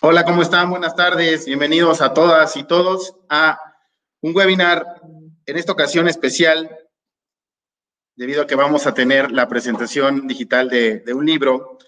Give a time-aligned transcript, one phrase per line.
[0.00, 0.70] Hola, ¿cómo están?
[0.70, 1.44] Buenas tardes.
[1.44, 3.58] Bienvenidos a todas y todos a
[4.20, 5.02] un webinar
[5.44, 6.70] en esta ocasión especial,
[8.14, 11.78] debido a que vamos a tener la presentación digital de, un libro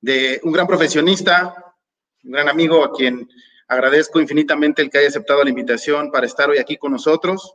[0.00, 1.76] de un gran profesionista,
[2.24, 3.28] un gran amigo a quien
[3.68, 7.54] agradezco infinitamente el que haya aceptado la invitación para estar hoy aquí con nosotros,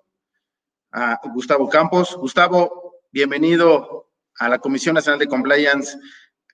[1.33, 2.15] Gustavo Campos.
[2.15, 5.97] Gustavo, bienvenido a la Comisión Nacional de Compliance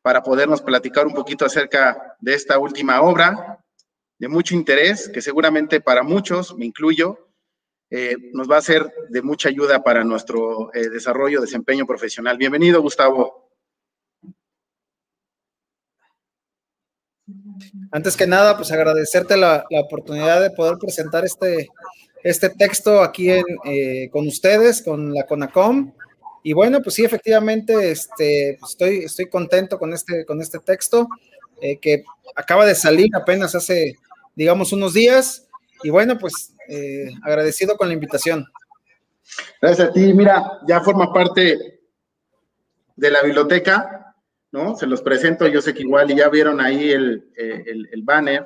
[0.02, 3.60] para podernos platicar un poquito acerca de esta última obra
[4.18, 7.28] de mucho interés, que seguramente para muchos, me incluyo,
[7.90, 12.38] eh, nos va a ser de mucha ayuda para nuestro eh, desarrollo, desempeño profesional.
[12.38, 13.50] Bienvenido, Gustavo.
[17.92, 21.70] Antes que nada, pues agradecerte la, oportunidad de poder presentar este,
[22.24, 25.94] este texto aquí eh, con ustedes, con la CONACOM.
[26.44, 31.08] Y bueno, pues sí, efectivamente, este, pues estoy, estoy contento con este, con este texto
[31.62, 32.04] eh, que
[32.36, 33.96] acaba de salir apenas hace,
[34.36, 35.48] digamos, unos días.
[35.84, 38.46] Y bueno, pues eh, agradecido con la invitación.
[39.62, 40.14] Gracias a ti.
[40.14, 41.80] Mira, ya forma parte
[42.96, 44.16] de la biblioteca,
[44.52, 44.76] ¿no?
[44.76, 48.04] Se los presento, yo sé que igual y ya vieron ahí el, eh, el, el
[48.04, 48.46] banner,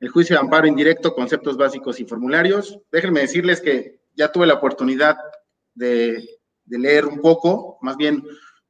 [0.00, 2.78] el juicio de amparo indirecto, conceptos básicos y formularios.
[2.90, 5.16] Déjenme decirles que ya tuve la oportunidad
[5.74, 6.37] de
[6.68, 8.22] de leer un poco, más bien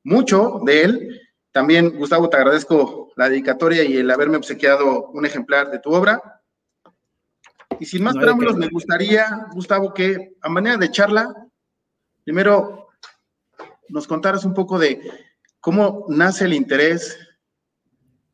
[0.04, 1.20] mucho de él.
[1.53, 6.42] También, Gustavo, te agradezco la dedicatoria y el haberme obsequiado un ejemplar de tu obra.
[7.81, 11.32] Y sin más preámbulos, me gustaría, Gustavo, que a manera de charla,
[12.25, 12.88] primero
[13.88, 15.00] nos contaras un poco de
[15.60, 17.19] cómo nace el interés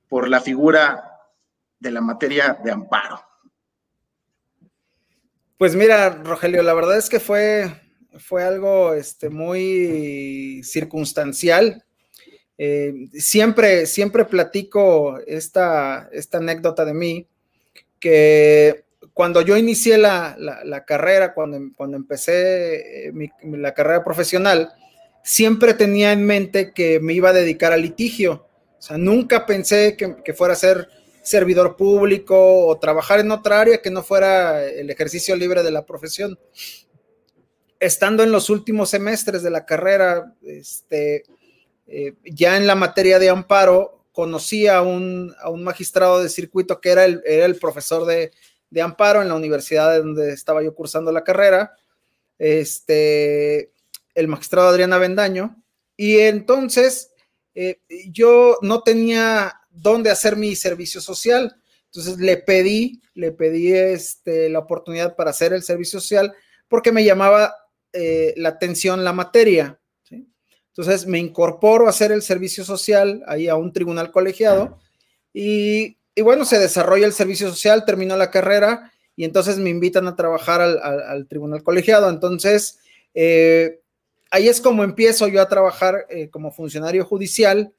[0.08, 1.10] por la figura
[1.78, 3.20] de la materia de amparo.
[5.56, 7.84] Pues mira, Rogelio, la verdad es que fue
[8.19, 11.84] fue algo este, muy circunstancial.
[12.56, 17.26] Eh, siempre, siempre platico esta, esta anécdota de mí,
[17.98, 24.72] que cuando yo inicié la, carrera, cuando, cuando empecé eh, la carrera profesional,
[25.22, 28.47] siempre tenía en mente que me iba a dedicar al litigio.
[28.78, 30.88] O sea, nunca pensé que, que fuera a ser
[31.22, 35.86] servidor público o trabajar en otra área que no fuera el ejercicio libre de la
[35.86, 36.38] profesión
[37.84, 41.25] estando en los últimos semestres de la carrera, este,
[41.87, 47.05] eh, ya en la materia de amparo, conocí a un, magistrado de circuito que era
[47.05, 48.33] el, el profesor de,
[48.81, 51.77] amparo en la universidad donde estaba yo cursando la carrera,
[52.39, 53.71] este,
[54.15, 55.62] el magistrado Adriana Bendaño,
[55.97, 57.12] y entonces
[57.55, 57.81] eh,
[58.11, 61.55] yo no tenía dónde hacer mi servicio social,
[61.87, 66.34] entonces le pedí, le pedí este, la oportunidad para hacer el servicio social
[66.66, 67.55] porque me llamaba
[67.97, 69.78] eh, la atención la materia.
[70.10, 74.81] Entonces me incorporo a hacer el servicio social ahí a un tribunal colegiado
[75.32, 80.16] y, bueno, se desarrolla el servicio social, termino la carrera y entonces me invitan a
[80.16, 82.10] trabajar al, tribunal colegiado.
[82.10, 82.81] Entonces,
[83.15, 83.81] eh,
[84.33, 87.72] ahí es como empiezo yo a trabajar eh, como funcionario judicial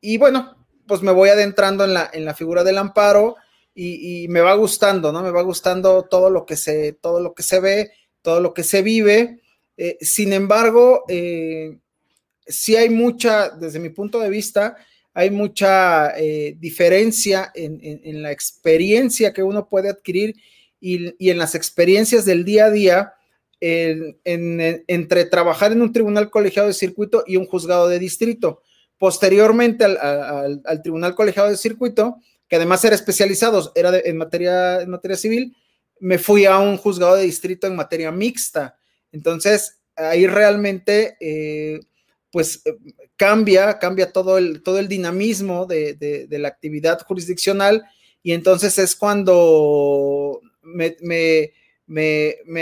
[0.00, 3.36] y bueno, pues me voy adentrando en la, en la figura del amparo
[3.72, 5.22] y, y, me va gustando, ¿no?
[5.22, 7.92] Me va gustando todo lo que se, todo lo que se ve
[8.28, 9.40] todo lo que se vive.
[9.78, 11.78] Eh, sin embargo, eh,
[12.46, 14.76] sí hay mucha, desde mi punto de vista,
[15.14, 20.36] hay mucha eh, diferencia en, la experiencia que uno puede adquirir
[20.78, 23.14] y, en las experiencias del día a día
[23.60, 28.60] entre trabajar en un tribunal colegiado de circuito y un juzgado de distrito.
[28.98, 35.16] Posteriormente al, tribunal colegiado de circuito, que además era especializado, era en, materia, en materia
[35.16, 35.56] civil,
[36.00, 38.78] me fui a un juzgado de distrito en materia mixta.
[39.12, 41.80] Entonces, ahí realmente, eh,
[42.30, 42.76] pues eh,
[43.16, 47.84] cambia, cambia todo el, todo el dinamismo de, la actividad jurisdiccional
[48.22, 51.52] y entonces es cuando me,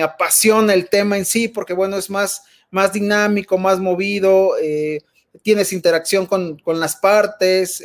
[0.03, 5.01] apasiona el tema en sí, porque bueno, es más, más dinámico, más movido, eh,
[5.43, 7.83] tienes interacción con, con las partes,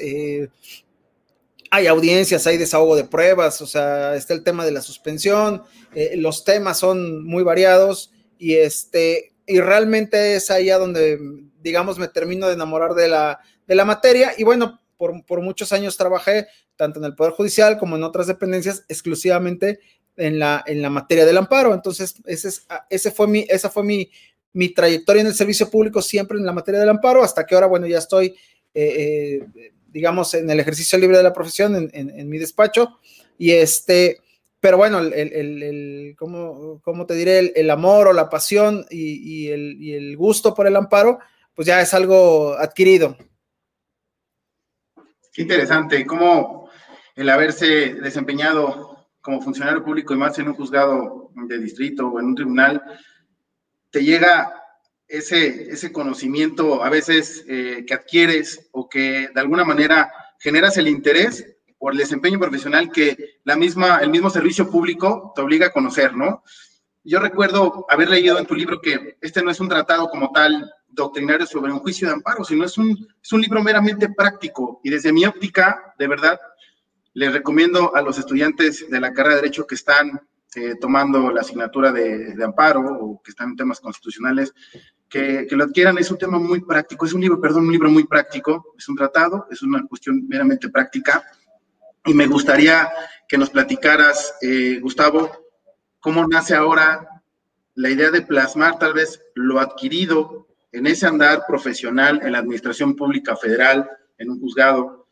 [1.72, 5.64] hay audiencias, hay desahogo de pruebas, o sea, está el tema de la suspensión,
[5.96, 11.18] eh, los temas son muy variados y este, y realmente es ahí a donde,
[11.62, 15.72] digamos, me termino de enamorar de la, de la materia y bueno, por, por, muchos
[15.72, 19.80] años trabajé tanto en el Poder Judicial como en otras dependencias exclusivamente
[20.18, 21.74] en la, en la materia del amparo.
[21.74, 24.12] Entonces, ese, es, ese fue mi, esa fue mi,
[24.54, 27.68] mi trayectoria en el servicio público siempre en la materia del amparo, hasta que ahora,
[27.68, 28.36] bueno, ya estoy
[28.74, 33.00] eh, eh, digamos, en el ejercicio libre de la profesión, en, mi despacho.
[33.38, 34.22] Y este,
[34.60, 37.52] pero bueno, el, el, el ¿cómo, te diré?
[37.56, 41.20] El, amor o la pasión y, el, gusto por el amparo,
[41.54, 43.18] pues ya es algo adquirido.
[45.34, 46.06] Qué interesante.
[46.06, 46.70] ¿Cómo,
[47.16, 52.26] el haberse desempeñado como funcionario público y más en un juzgado de distrito o en
[52.26, 52.82] un tribunal,
[53.92, 54.61] te llega
[55.12, 60.88] ese, ese conocimiento a veces eh, que adquieres o que de alguna manera generas el
[60.88, 61.46] interés
[61.78, 66.16] por el desempeño profesional que la misma, el mismo servicio público te obliga a conocer,
[66.16, 66.44] ¿no?
[67.04, 70.72] Yo recuerdo haber leído en tu libro que este no es un tratado como tal
[70.88, 74.80] doctrinario sobre un juicio de amparo, sino es un, es un libro meramente práctico.
[74.84, 76.40] Y desde mi óptica, de verdad,
[77.14, 80.22] les recomiendo a los estudiantes de la carrera de Derecho que están
[80.56, 84.54] eh, tomando la asignatura de, de, amparo o que están en temas constitucionales,
[85.12, 85.98] que, lo adquieran.
[85.98, 88.96] Es un tema muy práctico, es un libro, perdón, un libro muy práctico, es un
[88.96, 91.24] tratado, es una cuestión meramente práctica.
[92.06, 92.90] Y me gustaría
[93.28, 95.30] que nos platicaras, eh, Gustavo,
[96.00, 97.08] cómo nace ahora
[97.76, 102.96] la idea de plasmar tal vez lo adquirido en ese andar profesional en la administración
[102.96, 105.08] pública federal, en un juzgado,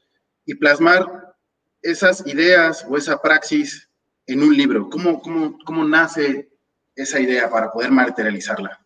[0.45, 1.35] y plasmar
[1.81, 3.89] esas ideas o esa praxis
[4.25, 4.89] en un libro.
[4.89, 6.49] ¿Cómo, cómo, cómo nace
[6.95, 8.79] esa idea para poder materializarla?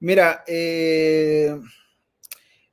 [0.00, 1.56] Mira, eh,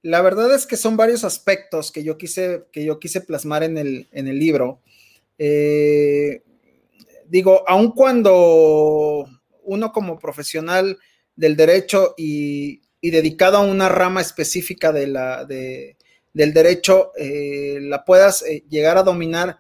[0.04, 3.78] la verdad es que son varios aspectos que yo quise, que yo quise plasmar en
[3.78, 4.82] el, en el libro.
[5.38, 6.44] Eh,
[7.28, 9.26] digo, aun cuando
[9.64, 11.00] uno como profesional
[11.36, 18.44] del derecho y, dedicado a una rama específica de la, del derecho, eh, la puedas
[18.44, 19.60] eh, llegar a dominar,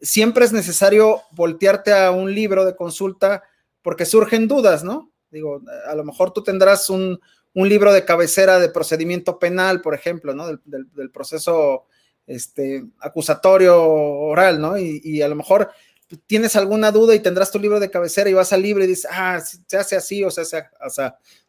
[0.00, 3.42] siempre es necesario voltearte a un libro de consulta
[3.82, 5.11] porque surgen dudas, ¿no?
[5.32, 7.18] Digo, a lo mejor tú tendrás un,
[7.54, 10.46] libro de cabecera de procedimiento penal, por ejemplo, ¿no?
[10.64, 11.86] Del, proceso
[12.26, 14.78] este, acusatorio oral, ¿no?
[14.78, 15.70] y, a lo mejor
[16.26, 19.08] tienes alguna duda y tendrás tu libro de cabecera y vas al libro y dices,
[19.10, 21.02] ah, se hace así o se hace así,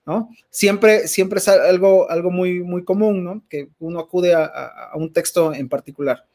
[0.05, 0.29] ¿no?
[0.49, 3.43] Siempre, siempre es algo, algo muy, muy común, ¿no?
[3.49, 6.25] Que uno acude a, un texto en particular.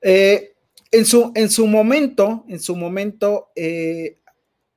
[0.00, 0.54] Eh,
[0.90, 4.19] en, su, en su momento, en su momento, eh,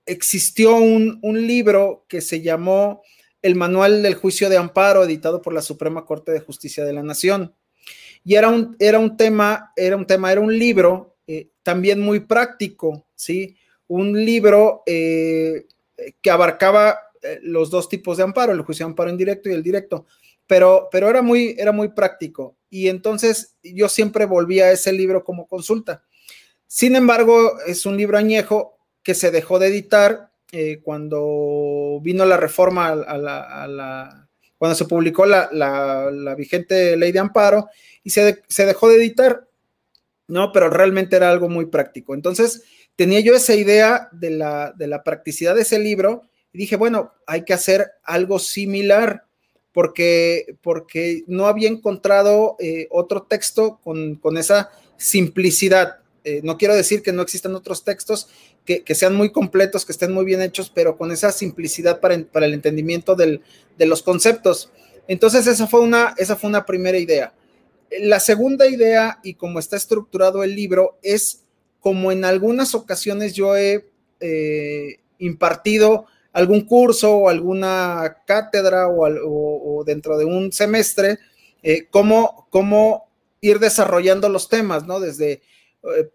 [0.06, 3.04] existió un, un libro que se llamó
[3.42, 7.04] El Manual del Juicio de Amparo, editado por la Suprema Corte de Justicia de la
[7.04, 7.56] Nación.
[8.24, 12.22] Y era un, era un tema, era un tema, era un libro eh, también muy
[12.22, 13.58] práctico, ¿sí?
[13.88, 15.66] Un libro eh,
[16.22, 19.64] que abarcaba eh, los dos tipos de amparo, el juicio de amparo indirecto y el
[19.64, 20.06] directo,
[20.48, 22.58] pero, pero era, muy, era muy práctico.
[22.70, 26.04] Y entonces yo siempre volvía a ese libro como consulta.
[26.68, 30.32] Sin embargo, es un libro añejo que se dejó de editar
[30.84, 37.70] cuando vino la reforma a la, cuando se publicó la, la, vigente ley de amparo
[38.04, 39.48] y se, se dejó de editar
[40.28, 40.52] ¿no?
[40.52, 42.14] Pero realmente era algo muy práctico.
[42.14, 42.64] Entonces,
[42.96, 47.14] tenía yo esa idea de la, de la practicidad de ese libro y dije, bueno,
[47.28, 49.26] hay que hacer algo similar
[49.72, 55.98] porque, porque no había encontrado eh, otro texto con, con esa simplicidad.
[56.24, 58.30] Eh, no quiero decir que no existan otros textos
[58.66, 62.54] que, sean muy completos, que estén muy bien hechos, pero con esa simplicidad para, el
[62.54, 63.42] entendimiento de
[63.86, 64.72] los conceptos.
[65.08, 67.34] Entonces, esa fue, una, esa fue una primera idea.
[68.00, 71.44] La segunda idea y como está estructurado el libro es
[71.80, 73.90] como en algunas ocasiones yo he
[74.20, 81.20] eh, impartido algún curso o alguna cátedra o, dentro de un semestre,
[81.62, 83.10] eh, cómo,
[83.42, 85.02] ir desarrollando los temas, ¿no?
[85.02, 85.42] Desde,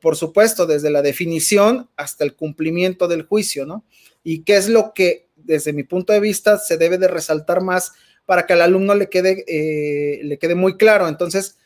[0.01, 3.85] por supuesto, desde la definición hasta el cumplimiento del juicio, ¿no?
[4.25, 7.93] Y qué es lo que, desde mi punto de vista, se debe de resaltar más
[8.25, 9.45] para que al alumno le quede,
[10.23, 11.09] le quede muy claro.
[11.09, 11.59] Entonces,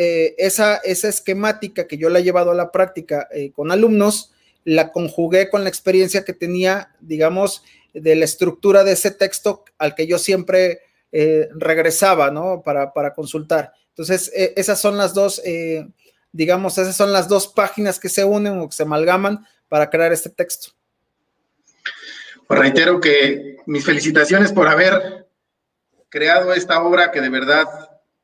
[0.00, 4.32] eh, esa, esa esquemática que yo la he llevado a la práctica eh, con alumnos,
[4.62, 9.96] la conjugué con la experiencia que tenía, digamos, de la estructura de ese texto al
[9.96, 12.62] que yo siempre eh, regresaba, ¿no?
[12.62, 13.72] Para, para consultar.
[13.88, 15.42] Entonces, esas son las dos,
[16.38, 20.12] digamos, esas son las dos páginas que se unen o que se amalgaman para crear
[20.12, 20.70] este texto.
[22.46, 25.26] Pues reitero que mis felicitaciones por haber
[26.08, 27.66] creado esta obra que de verdad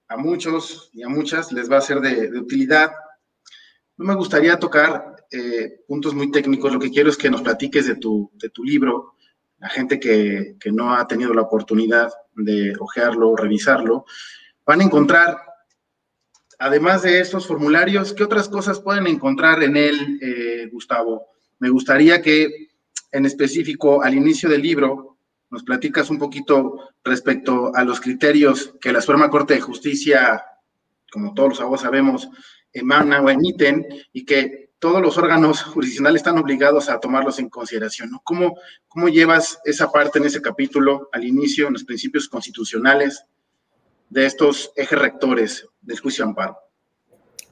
[0.06, 2.92] a muchos y a muchas les va a ser de, utilidad.
[3.96, 7.88] No me gustaría tocar eh, puntos muy técnicos, lo que quiero es que nos platiques
[7.88, 9.14] de tu, de tu libro,
[9.58, 14.04] la gente que, que no ha tenido la oportunidad de hojearlo, revisarlo,
[14.64, 15.36] van a encontrar,
[16.58, 21.26] además de estos formularios, ¿qué otras cosas pueden encontrar en él, eh, Gustavo?
[21.58, 22.68] Me gustaría que
[23.12, 25.16] en específico al inicio del libro
[25.50, 30.42] nos platicas un poquito respecto a los criterios que la Suprema Corte de Justicia,
[31.12, 32.28] como todos los sabemos,
[32.72, 38.10] emana o emiten y que todos los órganos jurisdiccionales están obligados a tomarlos en consideración.
[38.24, 38.58] ¿Cómo,
[38.88, 43.24] ¿Cómo llevas esa parte en ese capítulo al inicio, en los principios constitucionales
[44.14, 46.56] de estos ejes rectores del juicio amparo?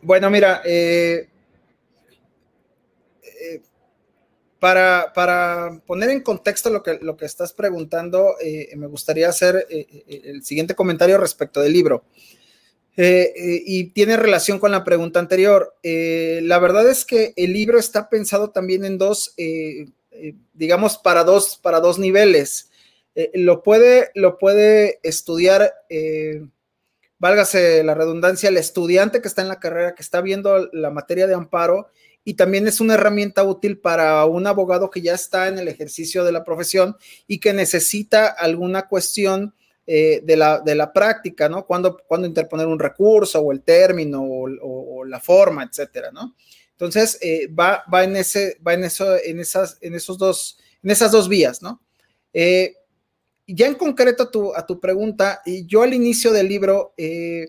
[0.01, 1.29] Bueno, mira, eh,
[4.61, 8.37] para, para, poner en contexto lo que, lo que estás preguntando,
[8.77, 12.05] me gustaría hacer el siguiente comentario respecto del libro.
[12.97, 15.75] y tiene relación con la pregunta anterior.
[15.83, 19.35] la verdad es que el libro está pensado también en dos,
[20.53, 22.71] digamos, para dos, para dos niveles.
[23.35, 25.73] Lo, puede, lo puede estudiar
[27.23, 31.29] válgase la redundancia, el estudiante que está en la carrera, que está viendo la materia
[31.29, 31.87] de amparo
[32.25, 36.25] y también es una herramienta útil para un abogado que ya está en el ejercicio
[36.25, 36.97] de la profesión
[37.29, 39.55] y que necesita alguna cuestión
[39.87, 41.65] eh, de, la, de, la, práctica, ¿no?
[41.65, 46.35] Cuando, cuando interponer un recurso o el término o, la forma, etcétera, ¿no?
[46.73, 50.91] Entonces, eh, va, va, en ese, va en, eso, en, esas, en, esos dos, en
[50.91, 51.81] esas dos vías, ¿no?
[52.33, 52.77] Eh,
[53.47, 57.49] ya en concreto a tu, a tu pregunta, yo al inicio del libro eh,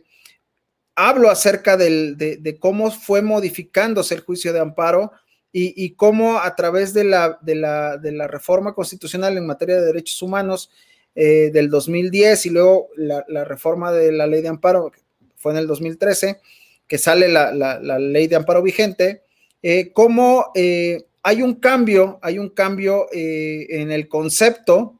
[0.96, 5.12] hablo acerca de, cómo fue modificándose el juicio de amparo
[5.52, 10.72] y, cómo a través de la, de, la, reforma constitucional en materia de derechos humanos
[11.14, 15.02] eh, del 2010 y luego la, reforma de la ley de amparo, que
[15.36, 16.42] fue en el 2013,
[16.88, 17.52] que sale la,
[18.00, 19.22] ley de amparo vigente,
[19.62, 25.00] eh, cómo hay un cambio, hay un cambio en el concepto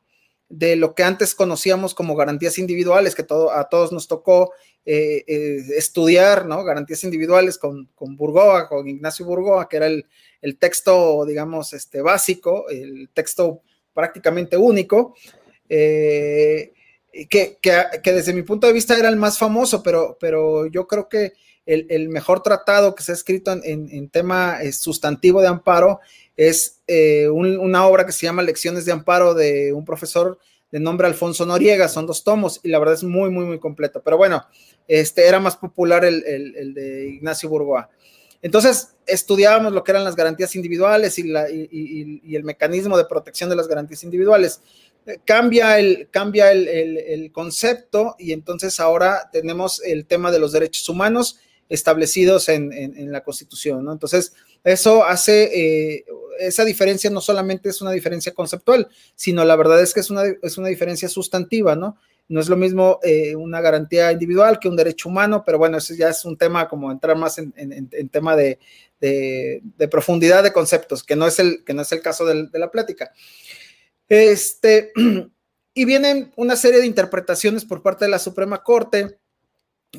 [0.56, 4.54] de lo que antes conocíamos como garantías individuales, que todo, a todos nos tocó
[4.86, 6.64] eh, eh, estudiar, ¿no?
[6.64, 10.06] Garantías individuales con, con, Burgoa, con Ignacio Burgoa, que era el,
[10.60, 13.62] texto, digamos, este, básico, el texto
[13.94, 15.16] prácticamente único,
[15.68, 16.74] eh,
[17.28, 17.58] que,
[18.04, 21.34] desde mi punto de vista era el más famoso, pero, pero yo creo que
[21.66, 26.00] el, mejor tratado que se ha escrito en, tema sustantivo de amparo
[26.36, 30.40] es eh, una obra que se llama Lecciones de Amparo de un profesor
[30.74, 34.02] de nombre Alfonso Noriega, son dos tomos y la verdad es muy, muy, muy completo.
[34.04, 34.44] Pero bueno,
[34.88, 37.92] este era más popular el, de Ignacio Burgoa.
[38.42, 43.68] Entonces, estudiábamos lo que eran las garantías individuales y, el mecanismo de protección de las
[43.68, 44.62] garantías individuales.
[45.26, 51.38] Cambia el, cambia el, concepto y entonces ahora tenemos el tema de los derechos humanos
[51.70, 53.92] establecidos en, la Constitución, ¿no?
[53.92, 56.06] Entonces, eso hace, eh,
[56.40, 60.24] esa diferencia no solamente es una diferencia conceptual, sino la verdad es que es una,
[60.42, 61.98] es una diferencia sustantiva, ¿no?
[62.30, 65.94] No es lo mismo eh, una garantía individual que un derecho humano, pero bueno, eso
[65.94, 68.60] ya es un tema como entrar más en, tema de,
[69.92, 72.72] profundidad de conceptos, que no es el, que no es el caso de, de la
[72.72, 73.12] plática.
[74.08, 74.94] Este,
[75.74, 79.20] y vienen una serie de interpretaciones por parte de la Suprema Corte,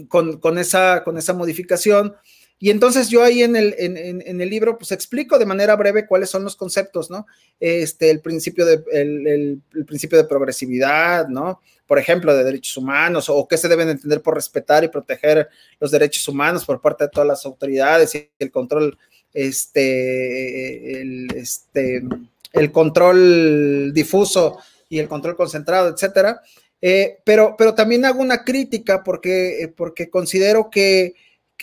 [0.08, 2.16] con, esa, con esa modificación.
[2.58, 6.30] Y entonces yo ahí en el, en, el, libro pues explico de manera breve cuáles
[6.30, 7.26] son los conceptos, ¿no?
[7.58, 11.60] Este, el principio de, el, principio de progresividad, ¿no?
[11.86, 15.48] Por ejemplo, de derechos humanos o qué se deben entender por respetar y proteger
[15.80, 18.96] los derechos humanos por parte de todas las autoridades y el control,
[19.34, 22.02] este, el, este,
[22.52, 24.58] el control difuso
[24.88, 26.40] y el control concentrado, etcétera.
[26.80, 31.14] Eh, pero, pero también hago una crítica porque, porque considero que,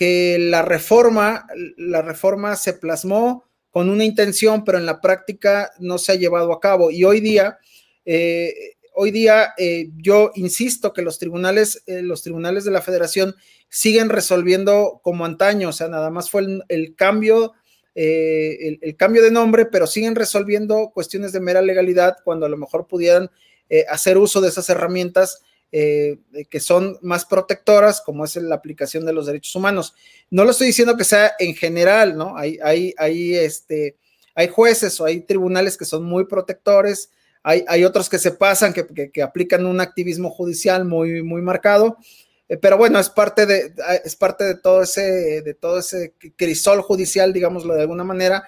[0.02, 5.96] que la, reforma, la reforma se plasmó con una intención, pero en la práctica no
[5.96, 6.90] se ha llevado a cabo.
[6.90, 7.58] Y hoy día,
[8.04, 8.52] eh,
[8.94, 9.54] hoy día
[9.98, 13.36] yo insisto que los tribunales, los tribunales de la federación
[13.68, 17.52] siguen resolviendo como antaño, o sea, nada más fue el, cambio.
[17.94, 22.88] el, cambio de nombre, pero siguen resolviendo cuestiones de mera legalidad cuando a lo mejor
[22.88, 23.30] pudieran
[23.70, 25.42] eh, hacer uso de esas herramientas
[25.74, 26.18] eh,
[26.50, 29.94] que son más protectoras, como es la aplicación de los derechos humanos.
[30.30, 32.36] No lo estoy diciendo que sea en general, ¿no?
[32.36, 33.96] Hay, hay, hay, este,
[34.34, 37.10] hay jueces o hay tribunales que son muy protectores,
[37.42, 41.96] hay, hay otros que se pasan, que, que, aplican un activismo judicial muy, muy marcado.
[42.50, 43.72] Eh, pero bueno, es parte de,
[44.04, 48.44] es parte de todo ese, de todo ese crisol judicial, digámoslo de alguna manera,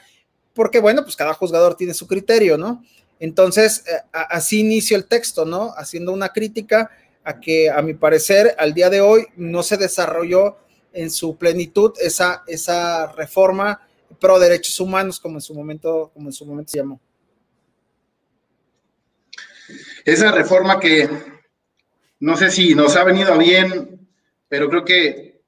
[0.52, 2.84] porque bueno, pues cada juzgador tiene su criterio, ¿no?
[3.18, 5.72] Entonces, eh, así inicio el texto, ¿no?
[5.76, 6.90] Haciendo una crítica
[7.24, 10.58] a que, a mi parecer, al día de hoy no se desarrolló
[10.92, 13.80] en su plenitud esa, esa reforma
[14.20, 17.00] pro derechos humanos, como en su momento, como en su momento se llamó.
[20.04, 21.08] Esa reforma que
[22.20, 24.08] no sé si nos ha venido bien,
[24.48, 25.42] pero creo que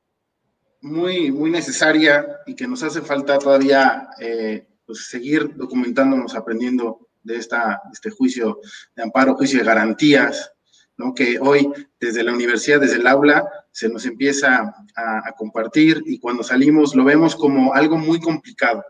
[0.80, 7.37] muy, muy necesaria y que nos hace falta todavía eh, pues seguir documentándonos, aprendiendo de
[7.37, 8.61] esta, este juicio
[8.95, 10.52] de amparo, juicio de garantías,
[10.96, 11.14] ¿no?
[11.14, 16.42] que hoy desde la universidad, desde el aula, se nos empieza a, compartir y cuando
[16.42, 18.82] salimos lo vemos como algo muy complicado,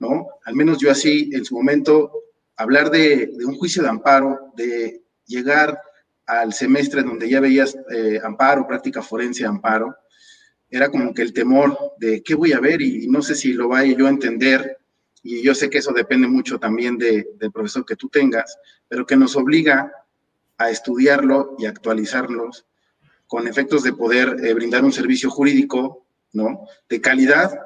[0.00, 0.26] ¿no?
[0.44, 2.10] Al menos yo así, en su momento,
[2.56, 5.80] hablar de, un juicio de amparo, de llegar
[6.26, 9.94] al semestre donde ya veías eh, amparo, práctica forense, amparo,
[10.68, 13.68] era como que el temor de qué voy a ver y no sé si lo
[13.68, 14.78] vaya yo a entender,
[15.22, 19.16] y yo sé que eso depende mucho también del profesor que tú tengas, pero que
[19.16, 19.92] nos obliga
[20.58, 22.66] a estudiarlo y actualizarlos
[23.28, 26.66] con efectos de poder eh, brindar un servicio jurídico, ¿no?
[26.88, 27.58] De calidad.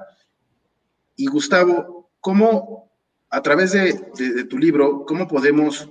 [1.16, 2.90] Y Gustavo, ¿cómo,
[3.30, 5.88] a través de, tu libro, cómo podemos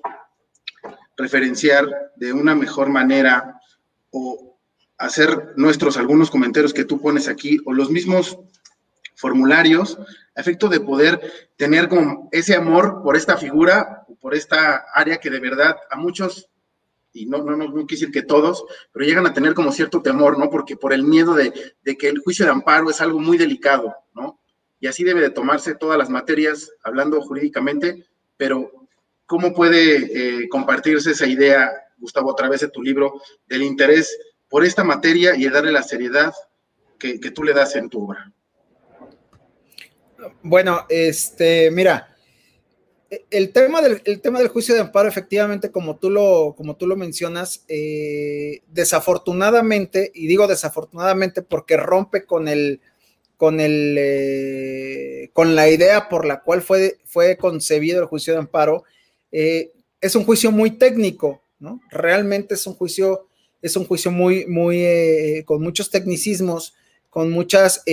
[1.18, 3.60] referenciar de una mejor manera
[4.12, 4.58] o
[4.98, 8.38] hacer nuestros algunos comentarios que tú pones aquí o los mismos
[9.16, 9.98] formularios
[10.36, 15.30] a efecto de poder tener como ese amor por esta figura, por esta área que
[15.30, 16.51] de verdad a muchos,
[17.14, 20.02] y no, no, no, no quiero decir que todos, pero llegan a tener como cierto
[20.02, 20.50] temor, ¿no?
[20.50, 21.52] Porque por el miedo de,
[21.98, 24.40] que el juicio de amparo es algo muy delicado, ¿no?
[24.80, 28.06] Y así debe de tomarse todas las materias, hablando jurídicamente,
[28.38, 28.72] pero
[29.26, 34.18] ¿cómo puede eh, compartirse esa idea, Gustavo, a través de tu libro, del interés
[34.50, 36.34] por esta materia y de darle la seriedad
[36.98, 38.32] que, que tú le das en tu obra?
[40.44, 42.11] Bueno, este, mira,
[43.30, 46.96] el tema del, tema del juicio de amparo, efectivamente, como tú lo, como tú lo
[46.96, 52.80] mencionas, eh, desafortunadamente, y digo desafortunadamente porque rompe con el,
[53.36, 58.40] con el, eh, con la idea por la cual fue, fue concebido el juicio de
[58.40, 58.86] amparo,
[59.34, 61.82] eh, es un juicio muy técnico, ¿no?
[61.92, 63.28] Realmente es un juicio,
[63.62, 66.76] es un juicio muy, muy, con muchos tecnicismos,
[67.10, 67.84] con muchas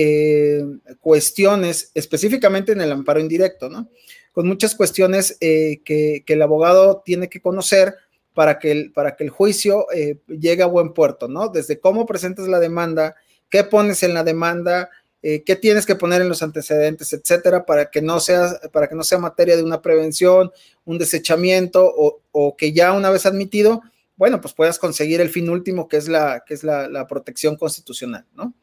[1.01, 3.89] cuestiones, específicamente en el amparo indirecto, ¿no?
[4.31, 7.95] Con muchas cuestiones eh, que, el abogado tiene que conocer
[8.33, 11.49] para que el, para que el juicio eh, llegue a buen puerto, ¿no?
[11.49, 13.15] Desde cómo presentas la demanda,
[13.49, 14.89] qué pones en la demanda,
[15.21, 19.03] qué tienes que poner en los antecedentes, etcétera, para que no sea, para que no
[19.03, 20.49] sea materia de una prevención,
[20.85, 23.81] un desechamiento o, que ya una vez admitido,
[24.15, 28.25] bueno, pues puedas conseguir el fin último que es la, que es la protección constitucional,
[28.33, 28.53] ¿no?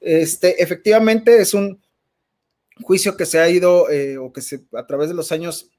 [0.00, 1.80] Este, efectivamente es un
[2.82, 4.40] juicio que se ha ido eh, o que
[4.74, 5.70] a través de los años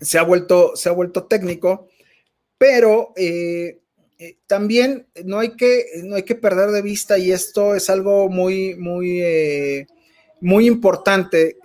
[0.00, 1.88] se ha vuelto, se ha vuelto técnico,
[2.56, 3.80] pero eh,
[4.18, 8.28] eh, también no hay, que, no hay que perder de vista, y esto es algo
[8.28, 9.86] muy, muy,
[10.40, 11.58] muy importante,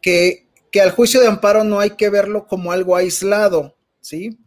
[0.00, 4.38] que, que, al juicio de amparo no hay que verlo como algo aislado, ¿sí?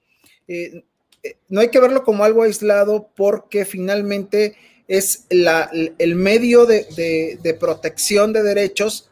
[1.50, 4.56] no hay que verlo como algo aislado porque finalmente
[4.94, 9.10] es el medio de, protección de derechos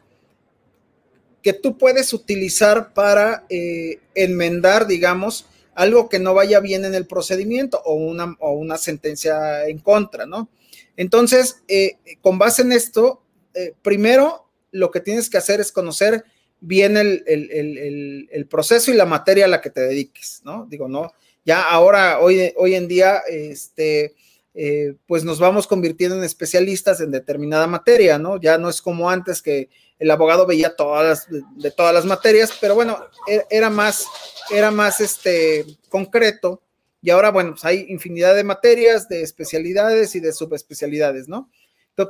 [1.42, 7.08] que tú puedes utilizar para eh, enmendar, digamos, algo que no vaya bien en el
[7.08, 10.48] procedimiento o una, o una sentencia en contra, ¿no?
[10.96, 13.20] Entonces, eh, con base en esto,
[13.52, 16.24] eh, primero lo que tienes que hacer es conocer
[16.60, 20.64] bien el, el, proceso y la materia a la que te dediques, ¿no?
[20.66, 21.12] Digo, no,
[21.44, 24.14] ya ahora, hoy, hoy en día, este,
[24.54, 28.38] eh, pues nos vamos convirtiendo en especialistas en determinada materia, ¿no?
[28.38, 32.74] Ya no es como antes que el abogado veía todas de, todas las materias, pero
[32.74, 34.06] bueno, e, era más,
[34.50, 36.62] era más este, concreto.
[37.00, 41.50] Y ahora, bueno, pues hay infinidad de materias, de especialidades y de subespecialidades, ¿no?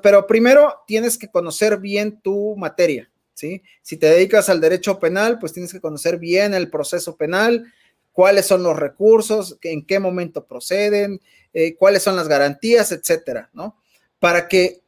[0.02, 3.62] Pero primero tienes que conocer bien tu materia, ¿sí?
[3.82, 7.72] Si te dedicas al derecho penal, pues tienes que conocer bien el proceso penal,
[8.12, 11.20] cuáles son los recursos, en qué momento proceden,
[11.52, 13.76] eh, cuáles son las garantías, etcétera, ¿no?
[14.18, 14.82] Para que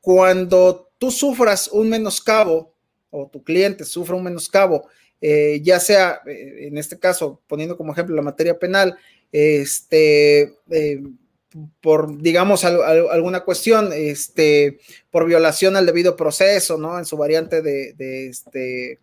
[0.00, 2.74] cuando tú sufras un menoscabo
[3.10, 4.88] o tu cliente sufra un menoscabo,
[5.20, 8.96] eh, ya sea, eh, en este caso, poniendo como ejemplo la materia penal,
[9.32, 10.54] este,
[11.80, 14.78] por, digamos, alguna cuestión, este,
[15.10, 16.98] por violación al debido proceso, ¿no?
[16.98, 19.00] En su variante de, de, este,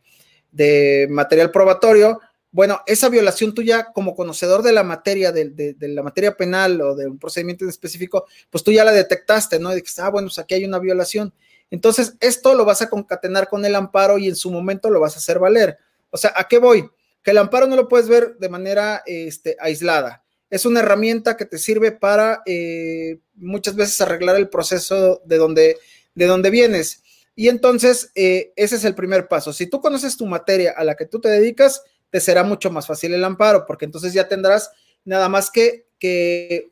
[0.51, 2.19] de material probatorio,
[2.55, 7.05] bueno, esa violación tuya como conocedor de la materia, de, la materia penal o de
[7.05, 9.73] un procedimiento en específico, pues tú ya la detectaste, ¿no?
[9.73, 11.33] Y dijiste, ah, bueno, pues aquí hay una violación.
[11.69, 15.15] Entonces, esto lo vas a concatenar con el amparo y en su momento lo vas
[15.15, 15.77] a hacer valer.
[16.11, 16.89] O sea, ¿a qué voy?
[17.23, 20.23] Que el amparo no lo puedes ver de manera este, aislada.
[20.49, 25.77] Es una herramienta que te sirve para eh, muchas veces arreglar el proceso de donde,
[26.13, 27.03] de donde vienes.
[27.35, 29.51] Y entonces, eh, ese es el primer paso.
[29.51, 31.83] Si tú conoces tu materia a la que tú te dedicas,
[32.15, 34.71] te será mucho más fácil el amparo, porque entonces ya tendrás
[35.03, 36.71] nada más que, que,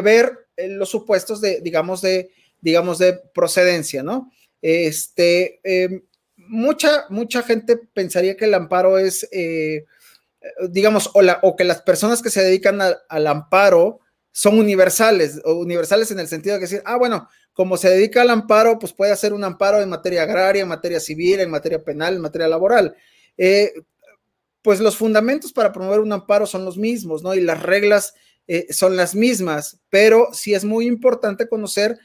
[0.00, 4.30] ver eh, los supuestos de, digamos, de, digamos, de procedencia, ¿no?
[4.62, 6.04] Este, em,
[6.36, 9.86] mucha, mucha gente pensaría que el amparo es, eh,
[10.68, 13.98] digamos, o, la, o, que las personas que se dedican al amparo
[14.30, 18.30] son universales, o universales en el sentido de decir, ah, bueno, como se dedica al
[18.30, 22.14] amparo, pues puede hacer un amparo en materia agraria, en materia civil, en materia penal,
[22.14, 22.94] en materia laboral.
[23.36, 23.72] Eh,
[24.66, 27.36] pues los fundamentos para promover un amparo son los mismos, ¿no?
[27.36, 28.14] Y las reglas
[28.48, 32.00] eh, son las mismas, pero sí es muy importante conocer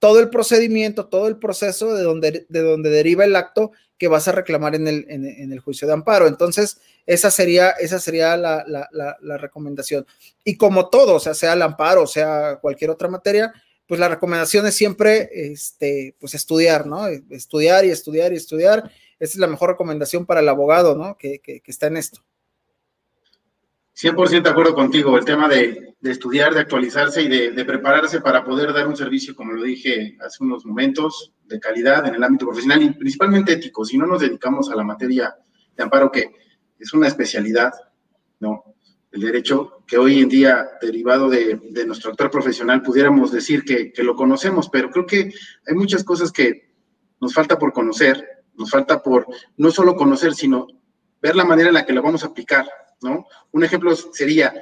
[0.00, 4.26] todo el procedimiento, todo el proceso de donde, de donde deriva el acto que vas
[4.26, 6.26] a reclamar en el, en, el juicio de amparo.
[6.26, 10.04] Entonces, esa sería, esa sería la, la, recomendación.
[10.42, 13.52] Y como todo, o sea, sea el amparo, sea cualquier otra materia,
[13.86, 17.06] pues la recomendación es siempre, este, pues estudiar, ¿no?
[17.06, 18.90] Estudiar y estudiar y estudiar.
[19.20, 21.18] Esa es la mejor recomendación para el abogado, ¿no?
[21.18, 22.22] Que, que, está en esto.
[23.94, 28.72] 100% de acuerdo contigo, el tema de, estudiar, de actualizarse y de, prepararse para poder
[28.72, 32.82] dar un servicio, como lo dije hace unos momentos, de calidad en el ámbito profesional
[32.82, 33.84] y principalmente ético.
[33.84, 35.36] Si no nos dedicamos a la materia
[35.76, 36.32] de amparo, que
[36.78, 37.72] es una especialidad,
[38.38, 38.64] ¿no?
[39.12, 44.02] El derecho que hoy en día, derivado de, nuestro actor profesional, pudiéramos decir que, que
[44.02, 45.30] lo conocemos, pero creo que
[45.66, 46.70] hay muchas cosas que
[47.20, 50.68] nos falta por conocer, nos falta por no solo conocer, sino
[51.20, 52.66] ver la manera en la que lo vamos a aplicar
[53.02, 53.26] ¿no?
[53.52, 54.52] Un ejemplo sería,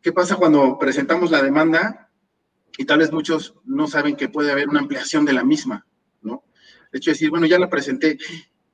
[0.00, 2.10] ¿qué pasa cuando presentamos la demanda
[2.76, 5.86] y tal vez muchos no saben que puede haber una ampliación de la misma,
[6.22, 6.44] ¿no?
[6.92, 8.18] De hecho, decir, bueno, ya la presenté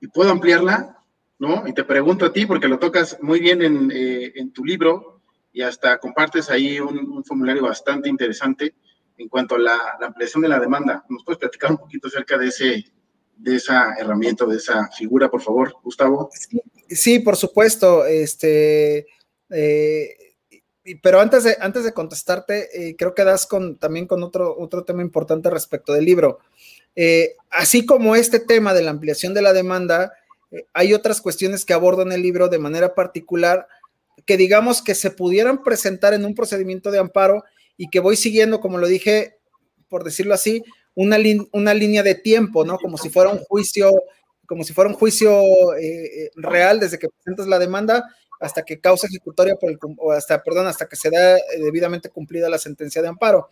[0.00, 1.02] y puedo ampliarla,
[1.38, 1.66] ¿no?
[1.66, 5.62] Y te pregunto a ti, porque lo tocas muy bien en, eh, tu libro y
[5.62, 8.74] hasta compartes ahí un, formulario bastante interesante
[9.16, 11.04] en cuanto a la, ampliación de la demanda.
[11.08, 12.84] ¿Nos puedes platicar un poquito acerca de ese,
[13.36, 16.30] de esa herramienta, de esa figura, por favor, Gustavo?
[16.88, 18.06] Sí, por supuesto.
[18.06, 19.06] Este,
[19.50, 20.16] eh,
[21.02, 24.84] pero antes de, antes de contestarte, eh, creo que das con, también con otro, otro
[24.84, 26.38] tema importante respecto del libro.
[26.96, 30.12] Eh, así como este tema de la ampliación de la demanda,
[30.72, 33.66] hay otras cuestiones que abordo en el libro de manera particular
[34.26, 37.44] que digamos que se pudieran presentar en un procedimiento de amparo
[37.76, 39.38] y que voy siguiendo, como lo dije,
[39.88, 40.62] por decirlo así,
[40.94, 41.16] una,
[41.52, 42.78] una línea de tiempo, ¿no?
[42.78, 43.92] Como si fuera un juicio
[44.46, 48.04] como si fuera un juicio eh, eh, real desde que presentas la demanda
[48.40, 52.10] hasta que causa ejecutoria por el, o hasta, perdón, hasta que se da eh, debidamente
[52.10, 53.48] cumplida la sentencia de amparo.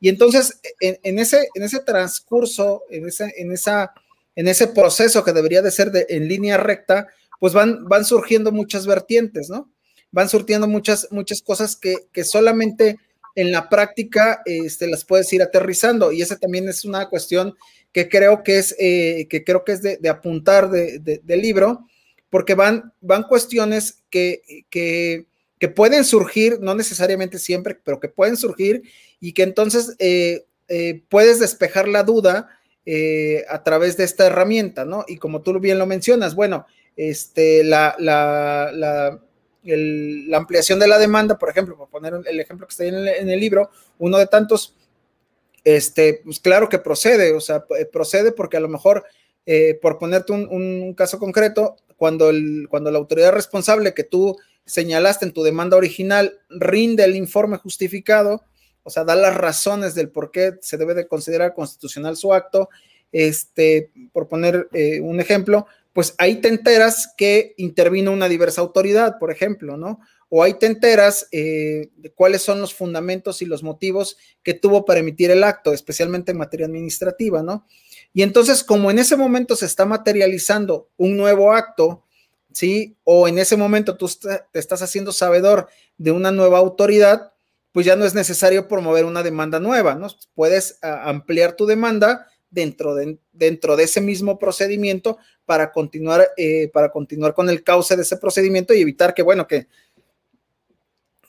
[0.00, 3.92] Y entonces, en, ese, en ese transcurso, en, ese, en, esa,
[4.34, 7.06] en ese proceso que debería de ser de, en línea recta,
[7.38, 9.70] pues van, van surgiendo muchas vertientes, ¿no?
[10.10, 12.98] Van surgiendo muchas, muchas cosas que, que solamente
[13.34, 16.12] en la práctica este, las puedes ir aterrizando.
[16.12, 17.54] Y esa también es una cuestión
[17.92, 21.86] que creo que es, eh, que creo que es de, apuntar de, del libro,
[22.30, 25.26] porque van, van cuestiones que, que,
[25.76, 28.82] pueden surgir, no necesariamente siempre, pero que pueden surgir
[29.20, 32.48] y que entonces eh, eh, puedes despejar la duda
[33.48, 35.04] a través de esta herramienta, ¿no?
[35.06, 36.66] Y como tú bien lo mencionas, bueno,
[36.96, 39.20] este, la, la, la,
[39.64, 43.08] la ampliación de la demanda, por ejemplo, por poner el ejemplo que está en el,
[43.08, 44.74] en el libro, uno de tantos,
[45.64, 49.04] este, pues claro que procede, o sea, eh, procede porque a lo mejor,
[49.46, 55.24] eh, por ponerte un, caso concreto, cuando, el, cuando la autoridad responsable que tú señalaste
[55.24, 58.42] en tu demanda original rinde el informe justificado,
[58.82, 62.68] o sea, da las razones del por qué se debe de considerar constitucional su acto,
[63.12, 69.18] este, por poner eh, un ejemplo, pues ahí te enteras que intervino una diversa autoridad,
[69.18, 70.00] por ejemplo, ¿no?
[70.34, 74.86] o ahí te enteras eh, de cuáles son los fundamentos y los motivos que tuvo
[74.86, 77.66] para emitir el acto, especialmente en materia administrativa, ¿no?
[78.14, 82.06] Y entonces, como en ese momento se está materializando un nuevo acto,
[82.50, 82.96] ¿sí?
[83.04, 84.08] O en ese momento tú
[84.50, 87.34] te estás haciendo sabedor de una nueva autoridad,
[87.72, 90.06] pues ya no es necesario promover una demanda nueva, ¿no?
[90.34, 96.92] Puedes ampliar tu demanda dentro de, dentro de ese mismo procedimiento para continuar, eh, para
[96.92, 99.66] continuar con el cauce de ese procedimiento y evitar que, bueno, que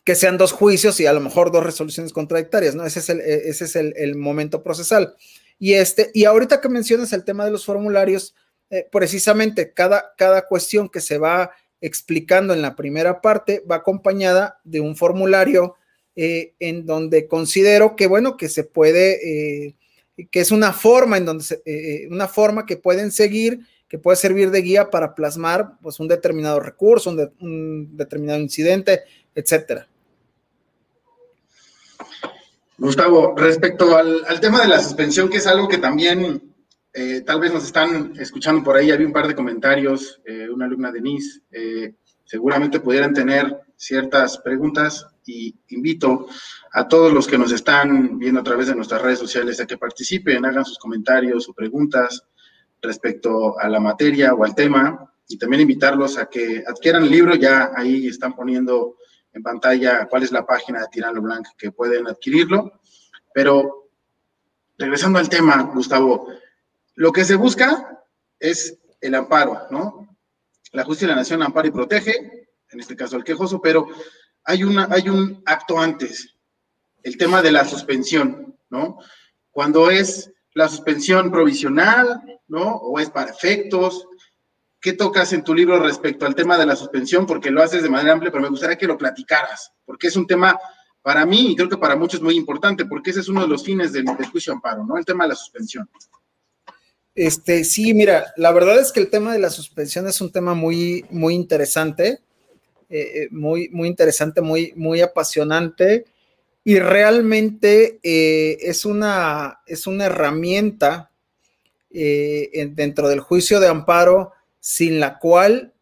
[0.03, 2.85] que sean dos juicios y a lo mejor dos resoluciones contradictorias, ¿no?
[2.85, 5.15] Ese es el, e, ese es el, momento procesal.
[5.59, 8.35] Y, este, y ahorita que mencionas el tema de los formularios,
[8.69, 14.59] eh, precisamente cada, cada cuestión que se va explicando en la primera parte va acompañada
[14.63, 15.75] de un formulario
[16.15, 19.75] eh, en donde considero que, bueno, que se puede, eh,
[20.29, 24.63] que es una forma en donde, una forma que pueden seguir, que puede servir de
[24.63, 29.03] guía para plasmar, pues, un determinado recurso, un, determinado incidente,
[29.35, 29.87] etcétera.
[32.79, 36.41] Gustavo, respecto al, tema de la suspensión, que es algo que también
[36.91, 40.65] eh, tal vez nos están escuchando por ahí, había un par de comentarios, eh, una
[40.65, 41.93] alumna Denise, eh,
[42.25, 46.27] seguramente pudieran tener ciertas preguntas y invito
[46.71, 49.77] a todos los que nos están viendo a través de nuestras redes sociales a que
[49.77, 52.23] participen, hagan sus comentarios o preguntas
[52.81, 57.35] respecto a la materia o al tema y también invitarlos a que adquieran el libro,
[57.35, 58.97] ya ahí están poniendo
[59.31, 62.79] en pantalla cuál es la página de Tirano Blanc que pueden adquirirlo.
[63.33, 63.89] Pero
[64.77, 66.27] regresando al tema, Gustavo,
[66.95, 68.03] lo que se busca
[68.39, 70.17] es el amparo, ¿no?
[70.71, 73.87] La justicia de la nación ampara y protege, en este caso el quejoso, pero
[74.45, 76.35] hay, una, hay un acto antes,
[77.03, 78.99] el tema de la suspensión, ¿no?
[79.51, 82.75] Cuando es la suspensión provisional, ¿no?
[82.75, 84.07] ¿O es para efectos?
[84.79, 87.25] ¿Qué tocas en tu libro respecto al tema de la suspensión?
[87.25, 90.27] Porque lo haces de manera amplia, pero me gustaría que lo platicaras, porque es un
[90.27, 90.59] tema
[91.01, 93.63] para mí y creo que para muchos muy importante, porque ese es uno de los
[93.63, 94.97] fines del, juicio amparo, ¿no?
[94.97, 95.87] El tema de la suspensión.
[97.13, 100.53] Este, sí, mira, la verdad es que el tema de la suspensión es un tema
[100.55, 102.21] muy, muy interesante,
[102.95, 106.05] eh, eh, muy, muy interesante, muy, muy apasionante
[106.63, 111.09] y realmente eh, es, una, es una herramienta
[111.89, 115.73] dentro del juicio de amparo sin la cual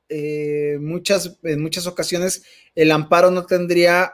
[0.80, 2.44] muchas, en muchas ocasiones
[2.76, 4.14] el amparo no tendría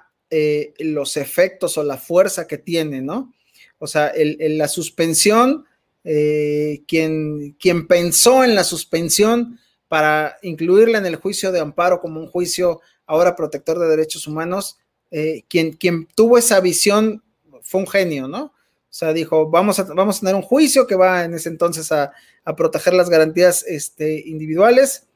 [0.78, 3.34] los efectos o la fuerza que tiene, ¿no?
[3.80, 5.66] O sea, la suspensión
[6.04, 12.28] quien, quien pensó en la suspensión para incluirla en el juicio de amparo como un
[12.28, 14.78] juicio ahora protector de derechos humanos,
[15.12, 17.24] eh, quien, quien tuvo esa visión
[17.62, 18.54] fue un genio, ¿no?
[18.90, 21.92] O sea, dijo, vamos a, vamos a tener un juicio que va en ese entonces
[21.92, 22.12] a,
[22.56, 25.08] proteger las garantías este, individuales,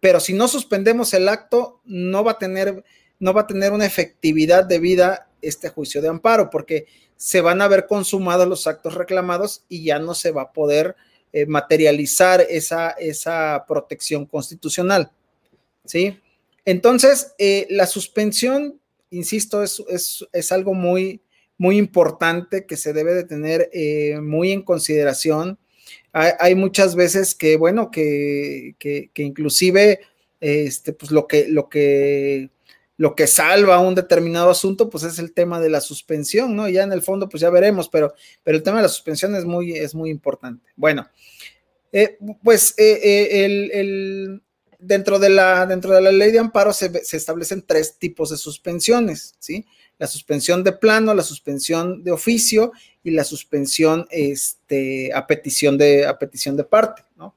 [0.00, 2.84] pero si no suspendemos el acto, no va a tener,
[3.20, 7.68] no va a tener una efectividad debida este juicio de amparo, porque se van a
[7.68, 10.96] ver consumados los actos reclamados y ya no se va a poder
[11.32, 15.10] eh, materializar esa, esa protección constitucional.
[15.84, 16.18] ¿Sí?
[16.64, 19.82] Entonces, eh, la suspensión, insisto, es,
[20.32, 21.22] es, algo muy,
[21.58, 25.58] muy importante que se debe de tener eh, muy en consideración.
[26.12, 30.00] Hay, muchas veces que, bueno, que, que, que inclusive,
[30.40, 32.50] este, pues lo que, lo que
[33.02, 36.68] lo que salva un determinado asunto, pues es el tema de la suspensión, ¿no?
[36.68, 39.44] Ya en el fondo, pues ya veremos, pero, pero el tema de la suspensión es
[39.44, 40.70] muy, es muy importante.
[40.76, 41.08] Bueno,
[41.90, 43.44] eh, pues eh, eh,
[43.80, 44.40] el,
[44.78, 49.34] dentro, de la, dentro de la ley de amparo se, establecen tres tipos de suspensiones,
[49.40, 49.66] ¿sí?
[49.98, 52.70] La suspensión de plano, la suspensión de oficio
[53.02, 57.34] y la suspensión este, a, petición de, a petición de parte, ¿no?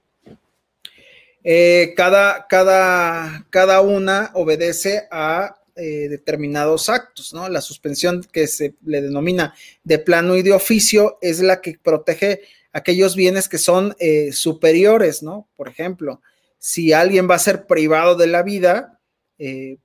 [1.47, 7.47] Eh, cada, cada, cada, una obedece a eh, determinados actos, ¿no?
[7.49, 9.53] La suspensión que se le denomina
[9.83, 12.41] de plano y de oficio es la que protege
[12.73, 15.47] aquellos bienes que son eh, superiores, ¿no?
[15.55, 16.19] Por ejemplo,
[16.57, 18.99] si alguien va a ser privado de la vida,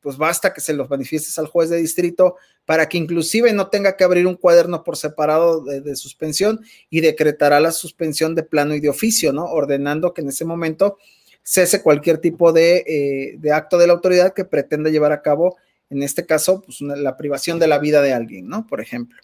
[0.00, 3.96] pues basta que se los manifiestes al juez de distrito para que inclusive no tenga
[3.96, 8.80] que abrir un cuaderno por separado de, suspensión y decretará la suspensión de plano y
[8.80, 9.46] de oficio, ¿no?
[9.46, 10.96] Ordenando que en ese momento
[11.42, 15.56] cese cualquier tipo eh, de, acto de la autoridad que pretenda llevar a cabo,
[15.88, 18.66] en este caso, pues la privación de la vida de alguien, ¿no?
[18.66, 19.20] Por ejemplo.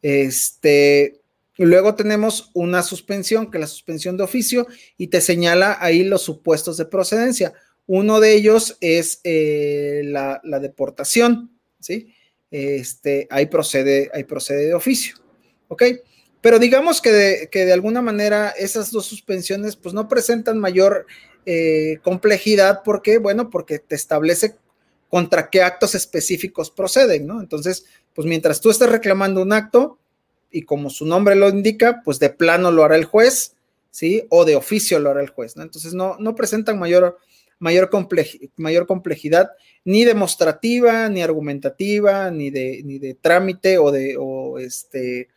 [0.00, 1.20] Este,
[1.58, 6.22] luego tenemos una suspensión, que es la suspensión de oficio, y te señala ahí los
[6.22, 7.52] supuestos de procedencia.
[7.86, 12.14] Uno de ellos es eh, la, deportación, ¿sí?
[12.50, 15.16] Este, ahí procede, ahí procede de oficio,
[15.68, 15.82] ¿ok?
[16.40, 21.06] Pero digamos que de, que de alguna manera esas dos suspensiones pues no presentan mayor
[21.46, 24.56] eh, complejidad porque, bueno, porque te establece
[25.10, 27.40] contra qué actos específicos proceden, ¿no?
[27.40, 29.98] Entonces, pues mientras tú estés reclamando un acto
[30.50, 33.56] y como su nombre lo indica, pues de plano lo hará el juez,
[33.90, 34.24] ¿sí?
[34.30, 35.62] O de oficio lo hará el juez, ¿no?
[35.64, 37.18] Entonces, no, no presentan mayor,
[37.58, 39.50] mayor, complejidad
[39.84, 45.28] ni demostrativa, ni argumentativa, ni de, ni de trámite o de, o este,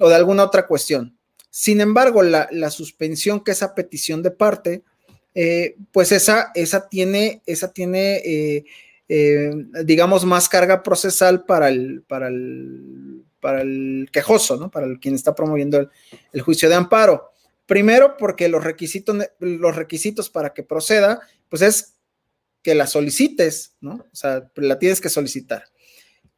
[0.00, 1.16] o de alguna otra cuestión.
[1.50, 4.82] Sin embargo, la, la suspensión que es a petición de parte,
[5.34, 8.64] eh, pues esa, esa tiene, esa tiene eh,
[9.14, 9.52] eh,
[9.84, 14.70] digamos, más carga procesal para el, para el, para el quejoso, ¿no?
[14.70, 15.90] Para el, quien está promoviendo
[16.32, 17.30] el, juicio de amparo.
[17.66, 21.94] Primero, porque los requisitos, los requisitos para que proceda, pues es
[22.62, 24.06] que la solicites, ¿no?
[24.10, 25.64] O sea, la tienes que solicitar.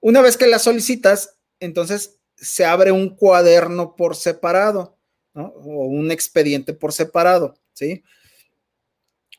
[0.01, 4.97] Una vez que la solicitas, entonces se abre un cuaderno por separado,
[5.33, 5.45] ¿no?
[5.59, 8.03] O un expediente por separado, ¿sí?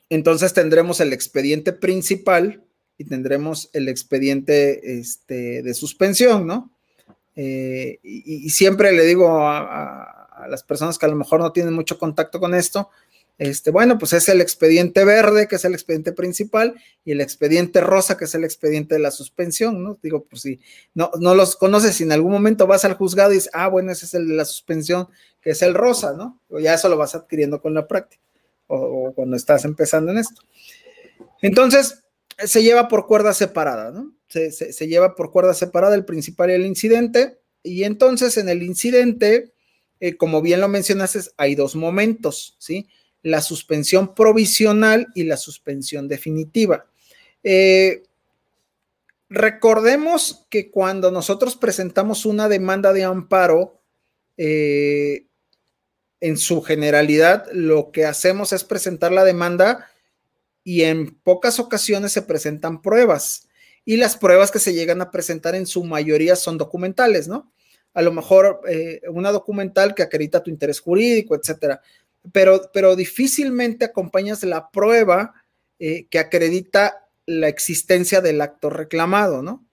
[0.10, 2.64] Entonces tendremos el expediente principal
[2.98, 6.72] y tendremos el expediente este, de suspensión, ¿no?
[7.36, 11.98] Eh, y, siempre le digo a, las personas que a lo mejor no tienen mucho
[11.98, 12.90] contacto con esto,
[13.38, 17.82] este, bueno, pues es el expediente verde, que es el expediente principal, y el expediente
[17.82, 19.98] rosa, que es el expediente de la suspensión, ¿no?
[20.02, 20.62] Digo, pues si
[20.94, 23.92] no, no los conoces, si en algún momento vas al juzgado y dices, ah, bueno,
[23.92, 25.10] ese es el de la suspensión,
[25.42, 26.40] que es el rosa, ¿no?
[26.50, 28.25] O ya eso lo vas adquiriendo con la práctica
[28.68, 30.42] o, cuando estás empezando en esto.
[31.42, 32.04] Entonces,
[32.38, 34.14] se lleva por cuerda separada, ¿no?
[34.28, 37.40] Se, lleva por cuerda separada el principal y el incidente.
[37.64, 39.54] Y entonces en el incidente,
[40.00, 42.90] eh, como bien lo mencionaste, hay dos momentos, ¿sí?
[43.22, 46.86] La suspensión provisional y la suspensión definitiva.
[47.44, 48.04] Eh,
[49.30, 53.80] recordemos que cuando nosotros presentamos una demanda de amparo,
[54.38, 55.26] eh,
[56.26, 59.92] en su generalidad, lo que hacemos es presentar la demanda
[60.64, 63.48] y en pocas ocasiones se presentan pruebas.
[63.86, 67.54] Y las pruebas que se llegan a presentar en su mayoría son documentales, ¿no?
[67.94, 71.80] A lo mejor eh, una documental que acredita tu interés jurídico, etcétera.
[72.32, 75.36] Pero, pero difícilmente acompañas la prueba
[75.78, 79.64] eh, que acredita la existencia del acto reclamado, ¿no?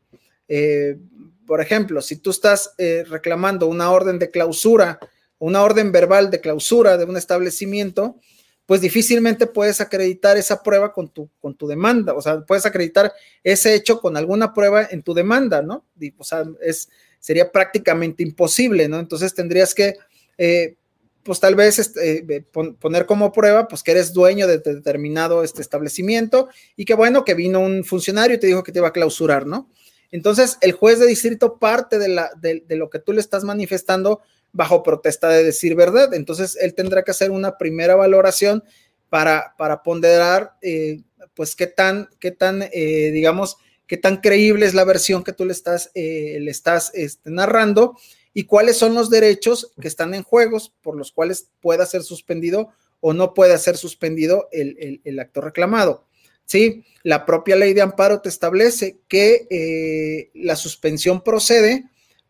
[0.48, 0.98] Eh,
[1.46, 2.74] por ejemplo, si tú estás
[3.08, 5.00] reclamando una orden de clausura,
[5.42, 8.16] una orden verbal de clausura de un establecimiento,
[8.64, 13.12] pues difícilmente puedes acreditar esa prueba con tu, con tu demanda, o sea, puedes acreditar
[13.42, 15.84] ese hecho con alguna prueba en tu demanda, ¿no?
[16.16, 19.00] o sea, es, sería prácticamente imposible, ¿no?
[19.00, 19.96] Entonces tendrías que,
[20.38, 20.76] eh,
[21.24, 22.46] pues tal vez este, eh,
[22.78, 27.34] poner como prueba, pues que eres dueño de determinado este establecimiento y que bueno, que
[27.34, 29.68] vino un funcionario y te dijo que te iba a clausurar, ¿no?
[30.12, 33.42] Entonces, el juez de distrito parte de, la, de, de lo que tú le estás
[33.42, 34.20] manifestando
[34.52, 36.14] bajo protesta de decir verdad.
[36.14, 38.62] Entonces, él tendrá que hacer una primera valoración
[39.08, 41.02] para, para ponderar, eh,
[41.34, 45.44] pues, qué tan, qué tan, eh, digamos, qué tan creíble es la versión que tú
[45.44, 47.98] le estás, eh, le estás este, narrando
[48.34, 52.70] y cuáles son los derechos que están en juegos por los cuales pueda ser suspendido
[53.00, 56.06] o no pueda ser suspendido el, el, acto reclamado.
[56.46, 61.84] Sí, la propia ley de amparo te establece que la suspensión procede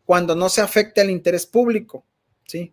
[0.05, 2.05] cuando no se afecte al interés público.
[2.47, 2.73] ¿Sí?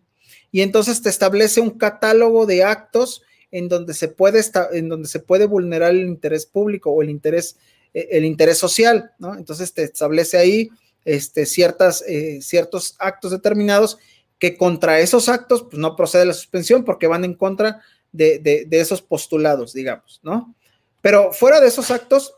[0.52, 5.20] Y entonces te establece un catálogo de actos en donde se puede, en donde se
[5.20, 7.56] puede vulnerar el interés público o el interés,
[7.94, 9.34] eh, el interés social, ¿no?
[9.34, 10.70] Entonces te establece ahí
[11.04, 13.98] este, ciertas, eh, ciertos actos determinados
[14.38, 18.80] que contra esos actos pues, no procede la suspensión porque van en contra de, de,
[18.80, 20.54] esos postulados, digamos, ¿no?
[21.00, 22.34] Pero fuera de esos actos,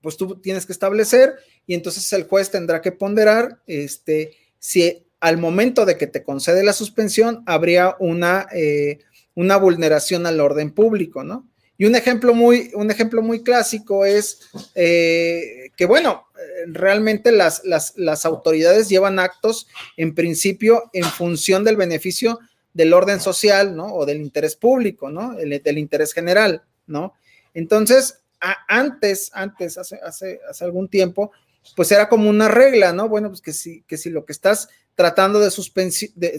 [0.00, 1.34] pues tú tienes que establecer
[1.66, 6.64] y entonces el juez tendrá que ponderar este, si al momento de que te concede
[6.64, 8.98] la suspensión, habría una, eh,
[9.36, 11.48] una vulneración al orden público, ¿no?
[11.78, 14.40] Y un ejemplo muy, un ejemplo muy clásico es
[14.74, 16.26] eh, que, bueno,
[16.66, 22.40] realmente las, las, autoridades llevan actos en principio en función del beneficio
[22.74, 23.94] del orden social, ¿no?
[23.94, 25.34] O del interés público, ¿no?
[25.36, 27.14] del interés general, ¿no?
[27.54, 28.22] Entonces,
[28.66, 31.30] antes, antes, hace, hace, hace algún tiempo,
[31.76, 33.08] pues era como una regla, ¿no?
[33.08, 35.50] Bueno, pues que que si lo que estás tratando de,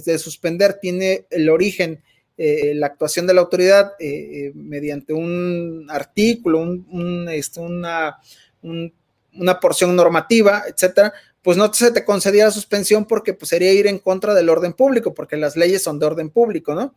[0.05, 2.01] de, suspender tiene el origen,
[2.37, 8.17] eh, la actuación de la autoridad eh, eh, mediante un artículo, un, este, una,
[8.61, 13.87] una porción normativa, etcétera, pues no se te concedía la suspensión porque pues, sería ir
[13.87, 16.95] en contra del orden público, porque las leyes son de orden público, ¿no?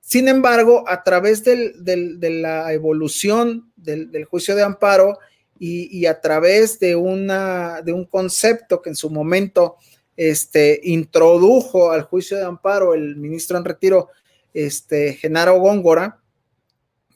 [0.00, 5.18] Sin embargo, a través del, de la evolución del, juicio de amparo
[5.58, 9.76] y, y, a través de, una, de un concepto que en su momento
[10.20, 14.10] este, introdujo al juicio de amparo el ministro en retiro,
[14.52, 16.20] este, Genaro Góngora,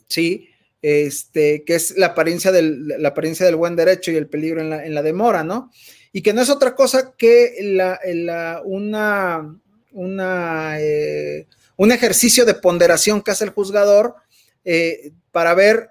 [0.08, 0.48] sí,
[0.80, 4.70] este, que es la apariencia, del, la apariencia del buen derecho y el peligro en
[4.70, 5.70] la, en la demora, ¿no?
[6.14, 9.54] Y que no es otra cosa que la, la, una,
[9.92, 14.14] una, eh, un ejercicio de ponderación que hace el juzgador
[14.64, 15.90] eh, para ver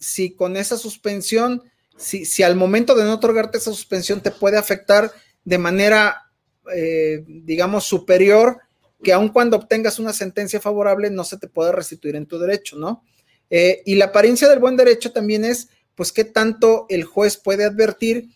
[0.00, 1.62] si con esa suspensión,
[1.98, 5.12] si, si al momento de no otorgarte esa suspensión te puede afectar
[5.44, 6.25] de manera
[6.74, 8.58] eh, digamos, superior
[9.02, 12.76] que aun cuando obtengas una sentencia favorable no se te puede restituir en tu derecho,
[12.76, 13.04] ¿no?
[13.50, 17.64] Eh, y la apariencia del buen derecho también es, pues, qué tanto el juez puede
[17.64, 18.28] advertir,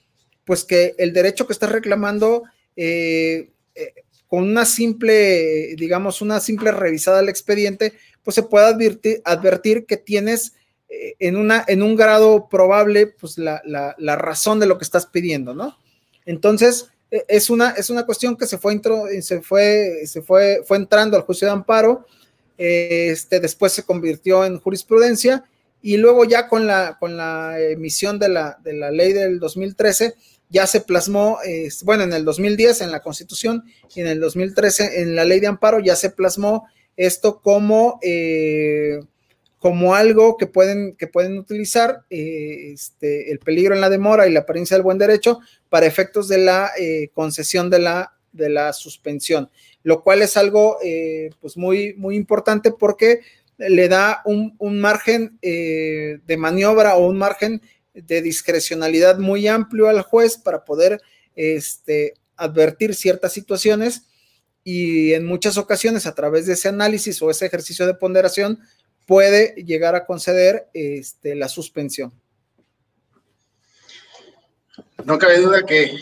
[0.45, 2.45] pues, que el derecho que estás reclamando,
[2.77, 3.51] eh,
[4.29, 9.97] con una simple, digamos, una simple revisada al expediente, pues se puede advertir, advertir que
[9.97, 10.55] tienes
[10.89, 15.53] en, una, en un grado probable, pues, la, la, razón de lo que estás pidiendo,
[15.53, 15.77] ¿no?
[16.27, 18.81] Entonces, es una, es una cuestión que se fue,
[19.23, 22.07] se fue, se fue, fue entrando al juicio de amparo,
[22.57, 25.45] este, después se convirtió en jurisprudencia
[25.83, 30.15] y luego ya con la, con la emisión de la, de la ley del 2013
[30.51, 31.39] ya se plasmó,
[31.85, 35.47] bueno, en el 2010 en la Constitución y en el 2013 en la ley de
[35.47, 37.99] amparo ya se plasmó esto como...
[38.03, 39.01] Eh,
[39.61, 44.33] como algo que pueden, que pueden utilizar eh, este, el peligro en la demora y
[44.33, 45.39] la apariencia del buen derecho
[45.69, 49.51] para efectos de la eh, concesión de la, de la suspensión,
[49.83, 53.21] lo cual es algo eh, pues muy, muy importante porque
[53.59, 57.61] le da un, margen de maniobra o un margen
[57.93, 61.03] de discrecionalidad muy amplio al juez para poder
[61.37, 64.07] este, advertir ciertas situaciones
[64.65, 68.61] y en muchas ocasiones a través de ese análisis o ese ejercicio de ponderación
[69.11, 72.13] puede llegar a conceder este, la suspensión.
[75.05, 75.99] No cabe duda que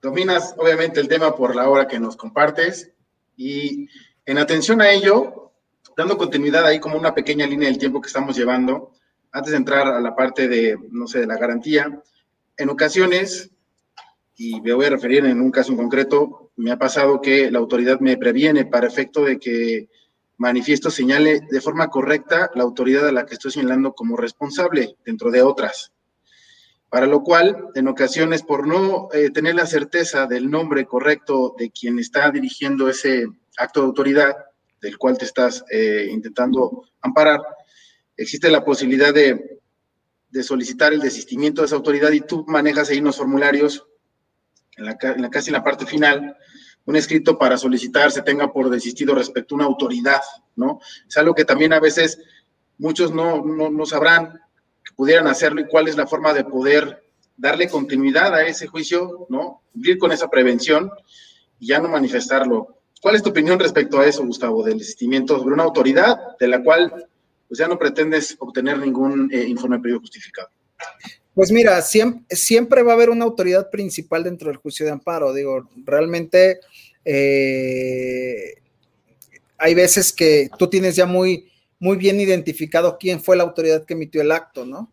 [0.00, 2.90] dominas obviamente el tema por la hora que nos compartes
[3.36, 3.90] y
[4.24, 5.52] En atención a ello,
[5.94, 8.92] dando continuidad ahí como una pequeña línea del tiempo que estamos llevando,
[9.30, 12.00] antes de entrar a la parte de, no sé, de la garantía,
[12.56, 13.50] en ocasiones,
[14.36, 17.58] y me voy a referir en un caso en concreto, me ha pasado que la
[17.58, 19.88] autoridad me previene para efecto de que
[20.38, 25.30] manifiesto señale de forma correcta la autoridad a la que estoy señalando como responsable dentro
[25.30, 25.92] de otras.
[26.88, 31.70] Para lo cual, en ocasiones, por no eh, tener la certeza del nombre correcto de
[31.70, 33.26] quien está dirigiendo ese
[33.58, 34.36] acto de autoridad,
[34.80, 37.42] del cual te estás eh, intentando amparar,
[38.16, 39.58] existe la posibilidad de,
[40.42, 43.86] solicitar el desistimiento de esa autoridad y tú manejas ahí unos formularios
[44.76, 46.36] en la, en la casi en la parte final,
[46.88, 50.22] un escrito para solicitar se tenga por desistido respecto a una autoridad,
[50.56, 50.80] ¿no?
[51.06, 52.18] Es algo que también a veces
[52.78, 54.40] muchos no, no, sabrán
[54.82, 57.04] que pudieran hacerlo y cuál es la forma de poder
[57.36, 59.60] darle continuidad a ese juicio, ¿no?
[59.70, 60.90] Cumplir con esa prevención
[61.58, 62.78] y ya no manifestarlo.
[63.02, 66.62] ¿Cuál es tu opinión respecto a eso, Gustavo, del desistimiento sobre una autoridad de la
[66.62, 67.06] cual
[67.48, 70.48] pues ya no pretendes obtener ningún eh, informe previo justificado?
[71.38, 75.32] Pues mira, siempre, va a haber una autoridad principal dentro del juicio de amparo.
[75.32, 76.58] Digo, realmente
[77.04, 78.54] eh,
[79.56, 83.94] hay veces que tú tienes ya muy, muy bien identificado quién fue la autoridad que
[83.94, 84.90] emitió el acto, ¿no?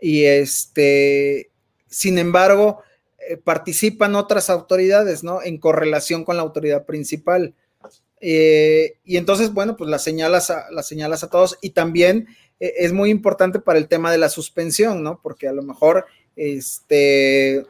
[0.00, 1.50] Y este,
[1.88, 2.82] sin embargo,
[3.28, 5.42] eh, participan otras autoridades, ¿no?
[5.42, 7.56] En correlación con la autoridad principal.
[8.20, 12.28] Eh, y entonces, bueno, pues las señalas a, las señalas a todos y también
[12.76, 15.20] es muy importante para el tema de la suspensión, ¿no?
[15.22, 16.06] Porque a lo mejor,
[16.36, 17.64] este,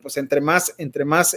[0.00, 1.36] pues entre más, entre más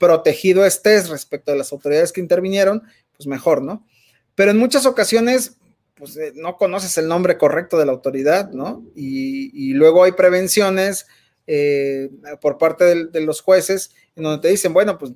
[0.00, 2.82] protegido estés respecto a las autoridades que intervinieron,
[3.16, 3.86] pues mejor, ¿no?
[4.34, 5.58] Pero en muchas ocasiones,
[5.94, 8.82] pues eh, no conoces el nombre correcto de la autoridad, ¿no?
[8.96, 11.06] Y, luego hay prevenciones
[11.46, 12.10] eh,
[12.40, 15.12] por parte de, los jueces en donde te dicen, bueno, pues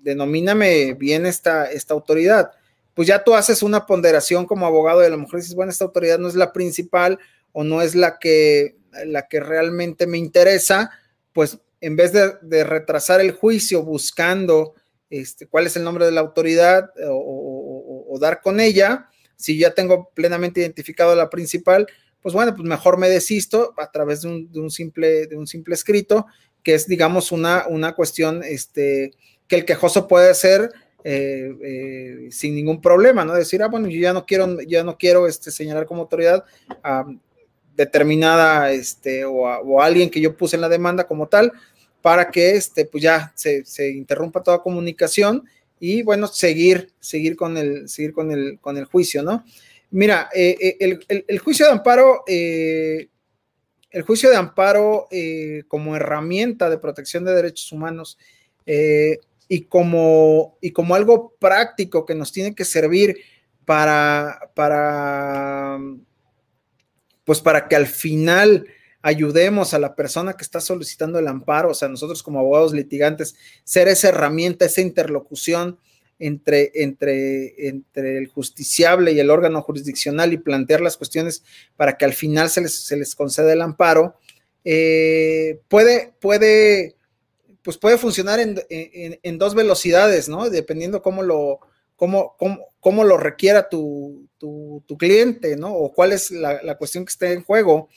[0.00, 2.52] denomíname bien esta, esta autoridad.
[2.96, 5.84] Pues ya tú haces una ponderación como abogado y a lo mejor dices, bueno, esta
[5.84, 7.18] autoridad no es la principal
[7.52, 10.90] o no es la que, la que realmente me interesa,
[11.34, 14.72] pues en vez de, retrasar el juicio buscando
[15.10, 19.74] este, cuál es el nombre de la autoridad eh, o, dar con ella, si ya
[19.74, 21.86] tengo plenamente identificado la principal,
[22.22, 26.24] pues bueno, pues mejor me desisto a través de un, simple, de un simple escrito,
[26.62, 29.10] que es, digamos, una, una cuestión este,
[29.48, 30.72] que el quejoso puede hacer
[31.08, 33.32] eh, eh, sin ningún problema, ¿no?
[33.32, 36.44] Decir, ah, bueno, yo ya no quiero, ya no quiero este, señalar como autoridad
[36.82, 37.06] a
[37.76, 41.52] determinada, este, o, o alguien que yo puse en la demanda como tal,
[42.02, 45.44] para que este, pues ya se, interrumpa toda comunicación
[45.78, 49.44] y bueno, seguir, seguir con el, seguir con el, con el juicio, ¿no?
[49.92, 53.08] Mira, eh, el, el, juicio de amparo, el
[54.04, 55.06] juicio de amparo
[55.68, 58.18] como herramienta de protección de derechos humanos
[59.48, 63.18] y, como, y como algo práctico que nos tiene que servir
[63.64, 65.78] para, para
[67.24, 68.66] pues para que al final
[69.02, 73.36] ayudemos a la persona que está solicitando el amparo, o sea, nosotros como abogados litigantes,
[73.64, 75.78] ser esa herramienta, esa interlocución
[76.18, 81.44] entre, entre, entre el justiciable y el órgano jurisdiccional y plantear las cuestiones
[81.76, 84.16] para que al final se les, se les conceda el amparo,
[84.64, 86.95] eh, puede, puede,
[87.66, 90.48] pues puede funcionar en, en, dos velocidades, ¿no?
[90.50, 91.58] Dependiendo cómo lo,
[91.96, 95.74] cómo, cómo, cómo lo requiera tu, tu, cliente, ¿no?
[95.74, 97.88] O cuál es la, cuestión que esté en juego,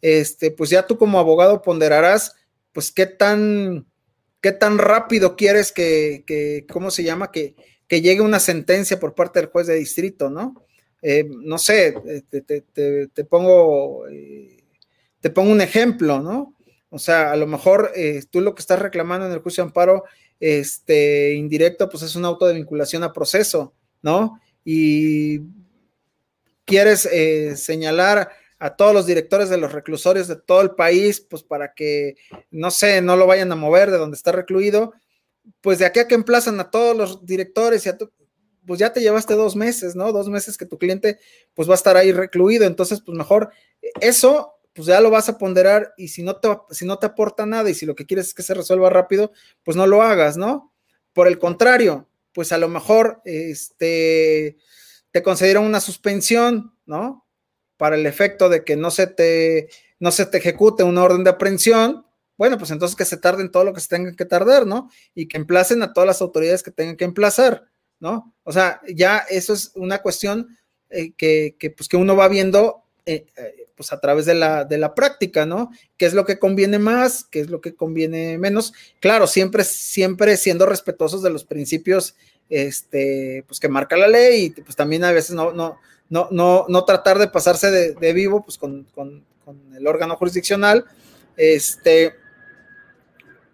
[0.00, 2.36] este, pues ya tú como abogado ponderarás,
[2.72, 3.88] pues qué tan,
[4.40, 7.32] qué tan rápido quieres que, que ¿cómo se llama?
[7.32, 7.56] Que,
[7.88, 10.54] que, llegue una sentencia por parte del juez de distrito, ¿no?
[11.02, 11.96] Eh, no sé,
[12.30, 14.62] te, te, te, pongo, eh,
[15.20, 16.55] te pongo un ejemplo, ¿no?
[16.90, 19.68] O sea, a lo mejor eh, tú lo que estás reclamando en el juicio de
[19.68, 20.04] amparo
[20.40, 24.40] este, indirecto, pues es un auto de vinculación a proceso, ¿no?
[24.64, 25.40] Y
[26.64, 31.42] quieres eh, señalar a todos los directores de los reclusorios de todo el país, pues
[31.42, 32.16] para que,
[32.50, 34.94] no sé, no lo vayan a mover de donde está recluido,
[35.60, 37.84] pues de aquí a que emplazan a todos los directores
[38.66, 40.12] pues ya te llevaste dos meses, ¿no?
[40.12, 41.20] Dos meses que tu cliente
[41.54, 43.50] pues va a estar ahí recluido, entonces pues mejor
[44.00, 47.46] eso pues ya lo vas a ponderar y si no te, si no te aporta
[47.46, 49.32] nada y si lo que quieres es que se resuelva rápido,
[49.64, 50.74] pues no lo hagas, ¿no?
[51.14, 54.58] Por el contrario, pues a lo mejor este,
[55.12, 57.26] te concedieron una suspensión, ¿no?
[57.78, 61.30] Para el efecto de que no se te, no se te ejecute una orden de
[61.30, 62.04] aprehensión,
[62.36, 64.90] bueno, pues entonces que se tarden todo lo que se tenga que tardar, ¿no?
[65.14, 67.64] Y que emplacen a todas las autoridades que tengan que emplazar,
[67.98, 68.34] ¿no?
[68.42, 70.58] O sea, ya eso es una cuestión
[70.90, 74.64] eh, que, que, pues, que uno va viendo eh, eh, pues a través de la,
[74.64, 75.70] de la práctica, ¿no?
[75.96, 77.24] ¿Qué es lo que conviene más?
[77.24, 78.72] ¿Qué es lo que conviene menos?
[79.00, 82.16] Claro, siempre, siempre siendo respetuosos de los principios
[82.48, 85.78] este, pues que marca la ley y pues también a veces no, no,
[86.08, 89.24] no, no, no tratar de pasarse de, vivo pues con, con,
[89.76, 90.84] el órgano jurisdiccional,
[91.36, 92.14] este,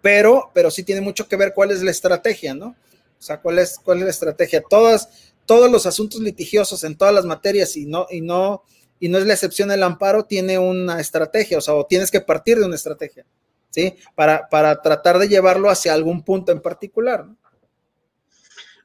[0.01, 2.75] pero, pero sí tiene mucho que ver cuál es la estrategia, ¿no?
[3.19, 4.63] O sea, cuál es, cuál es la estrategia.
[4.67, 8.63] Todas, todos los asuntos litigiosos en todas las materias y no, y no,
[9.03, 12.21] y no es la excepción el amparo, tiene una estrategia, o sea, o tienes que
[12.21, 13.25] partir de una estrategia,
[13.69, 13.95] ¿sí?
[14.15, 17.35] Para, para tratar de llevarlo hacia algún punto en particular, ¿no?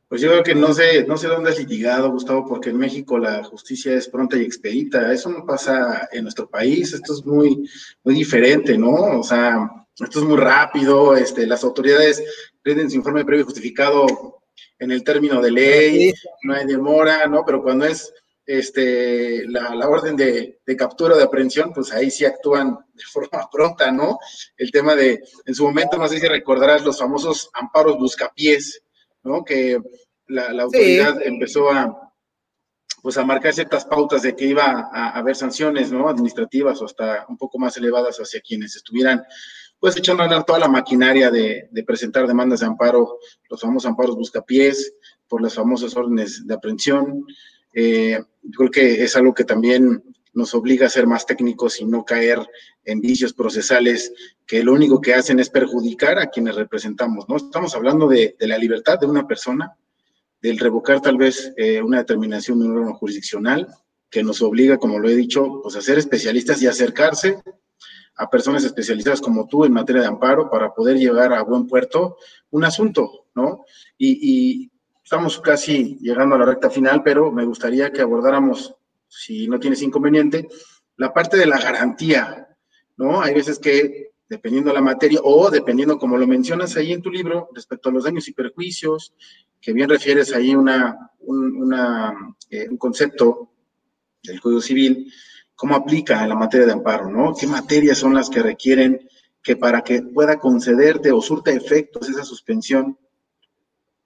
[0.09, 3.16] Pues yo creo que no sé, no sé dónde has litigado, Gustavo, porque en México
[3.16, 5.12] la justicia es pronta y expedita.
[5.12, 6.93] Eso no pasa en nuestro país.
[6.95, 7.71] Esto es muy,
[8.03, 9.21] muy diferente, ¿no?
[9.21, 11.14] O sea, esto es muy rápido.
[11.14, 12.25] Este, las autoridades
[12.64, 14.41] rinden su informe previo justificado
[14.81, 17.45] en el término de ley, no hay demora, ¿no?
[17.45, 18.12] Pero cuando es
[18.49, 23.03] este, la, la orden de, de, captura o de aprehensión, pues ahí sí actúan de
[23.13, 24.19] forma pronta, ¿no?
[24.57, 28.83] El tema de, en su momento, no sé si recordarás los famosos amparos buscapiés,
[29.23, 29.45] ¿no?
[29.45, 29.79] Que
[30.29, 32.15] la, autoridad empezó a,
[33.03, 36.09] pues a marcar ciertas pautas de que iba a, haber sanciones, ¿no?
[36.09, 39.23] Administrativas o hasta un poco más elevadas hacia quienes estuvieran,
[39.79, 43.19] pues echando a andar toda la maquinaria de, presentar demandas de amparo,
[43.51, 44.95] los famosos amparos buscapiés,
[45.29, 47.25] por las famosas órdenes de aprehensión.
[47.73, 48.19] Eh,
[48.57, 50.03] creo que es algo que también
[50.33, 52.39] nos obliga a ser más técnicos y no caer
[52.85, 54.12] en vicios procesales
[54.47, 57.37] que lo único que hacen es perjudicar a quienes representamos, ¿no?
[57.37, 59.77] Estamos hablando de, la libertad de una persona,
[60.41, 63.66] del revocar tal vez eh, una determinación de un órgano jurisdiccional
[64.09, 67.43] que nos obliga, como lo he dicho, pues a ser especialistas y acercarse
[68.14, 72.16] a personas especializadas como tú en materia de amparo para poder llevar a buen puerto
[72.51, 73.64] un asunto, ¿no?
[73.97, 74.71] Y, y
[75.09, 78.75] estamos casi llegando a la recta final, pero me gustaría que abordáramos
[79.09, 80.47] si no tienes inconveniente,
[80.99, 82.47] la parte de la garantía,
[82.99, 83.23] ¿no?
[83.23, 87.11] Hay veces que, dependiendo de la materia, o dependiendo, como lo mencionas ahí en tu
[87.11, 89.15] libro, respecto a los daños y perjuicios,
[89.59, 91.75] que bien refieres ahí una, un,
[92.51, 93.51] eh, un concepto
[94.23, 95.11] del Código Civil,
[95.55, 97.35] cómo aplica a la materia de amparo, ¿no?
[97.35, 99.09] ¿Qué materias son las que requieren
[99.43, 102.99] que para que pueda concederte o surta efectos esa suspensión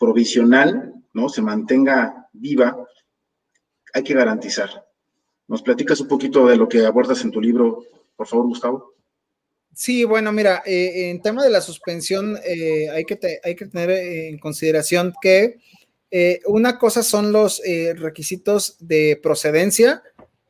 [0.03, 1.29] provisional, ¿no?
[1.29, 2.77] Se mantenga viva,
[3.95, 4.69] hay que garantizar.
[5.47, 7.85] ¿Nos platicas un poquito de lo que abordas en tu libro,
[8.17, 8.95] por favor, Gustavo?
[9.73, 15.15] Sí, bueno, mira, eh, en tema de la suspensión eh, hay, que tener en consideración
[15.23, 15.61] que
[16.11, 17.63] eh, una cosa son los
[17.95, 20.03] requisitos de procedencia,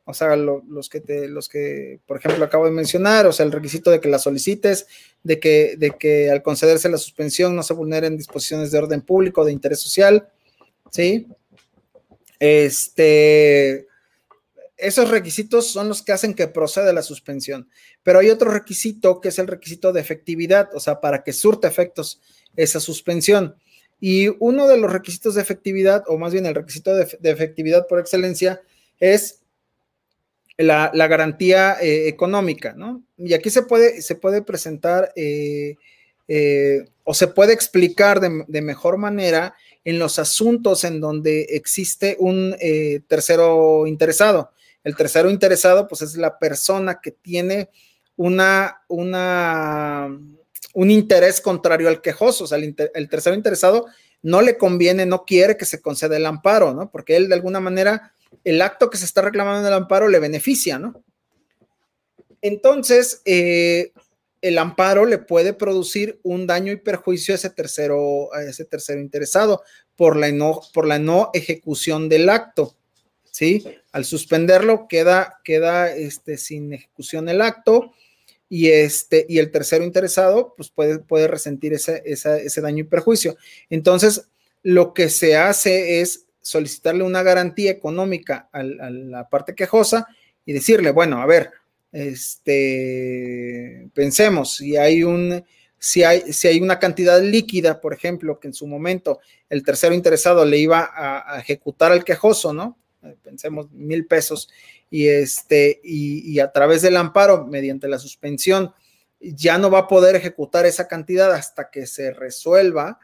[0.05, 3.51] o sea, los, que te, los que, por ejemplo, acabo de mencionar, o sea, el
[3.51, 4.87] requisito de que la solicites,
[5.23, 9.45] de que, de que al concederse la suspensión no se vulneren disposiciones de orden público,
[9.45, 10.27] de interés social,
[10.91, 11.27] ¿sí?
[12.39, 13.87] Este,
[14.83, 17.69] esos requisitos son los que hacen que proceda la suspensión.
[18.03, 21.67] Pero hay otro requisito que es el requisito de efectividad, o sea, para que surte
[21.67, 22.21] efectos
[22.55, 23.55] esa suspensión.
[24.01, 27.99] Y uno de los requisitos de efectividad, o más bien el requisito de, efectividad por
[27.99, 28.61] excelencia,
[28.99, 29.42] es
[30.57, 33.03] la, garantía eh, económica, ¿no?
[33.17, 35.75] Y aquí se puede, se puede presentar eh,
[36.27, 42.15] eh, o se puede explicar de, de, mejor manera en los asuntos en donde existe
[42.19, 42.55] un
[43.07, 44.51] tercero interesado.
[44.83, 47.69] El tercero interesado, pues es la persona que tiene
[48.15, 50.07] una, una,
[50.73, 52.45] un interés contrario al quejoso.
[52.45, 53.87] O sea, el, tercero interesado
[54.21, 56.91] no le conviene, no quiere que se conceda el amparo, ¿no?
[56.91, 58.12] Porque él de alguna manera,
[58.43, 61.03] el acto que se está reclamando el amparo le beneficia, ¿no?
[62.41, 63.93] Entonces, eh,
[64.41, 68.99] el amparo le puede producir un daño y perjuicio a ese tercero, a ese tercero
[68.99, 69.63] interesado
[69.95, 70.29] por la
[70.99, 72.75] no, ejecución del acto.
[73.31, 73.65] ¿sí?
[73.93, 75.39] Al suspenderlo queda,
[75.95, 77.93] este, sin ejecución el acto
[78.49, 83.37] y, este, el tercero interesado pues puede, resentir ese, ese daño y perjuicio.
[83.69, 84.27] Entonces,
[84.61, 90.05] lo que se hace es solicitarle una garantía económica a, la parte quejosa
[90.45, 91.49] y decirle, bueno, a ver,
[91.91, 95.43] este, pensemos, si hay un,
[95.79, 99.19] si hay, si hay una cantidad líquida, por ejemplo, que en su momento
[99.49, 102.77] el tercero interesado le iba a ejecutar al quejoso, ¿no?
[103.23, 104.49] pensemos mil pesos,
[104.89, 108.73] y, este, y, a través del amparo, mediante la suspensión,
[109.19, 112.99] ya no va a poder ejecutar esa cantidad hasta que se resuelva,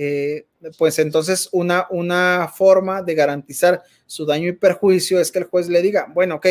[0.00, 0.46] eh,
[0.78, 5.68] pues entonces una, una forma de garantizar su daño y perjuicio es que el juez
[5.68, 6.46] le diga, bueno, ok,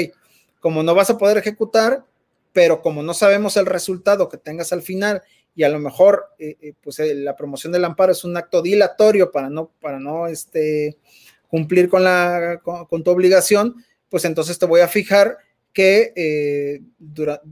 [0.59, 2.03] como no vas a poder ejecutar,
[2.51, 5.23] pero como no sabemos el resultado que tengas al final
[5.55, 9.31] y a lo mejor eh, eh, pues la promoción del amparo es un acto dilatorio
[9.31, 10.97] para no, para no este,
[11.47, 15.37] cumplir con, la, con, tu obligación, pues entonces te voy a fijar
[15.71, 16.81] que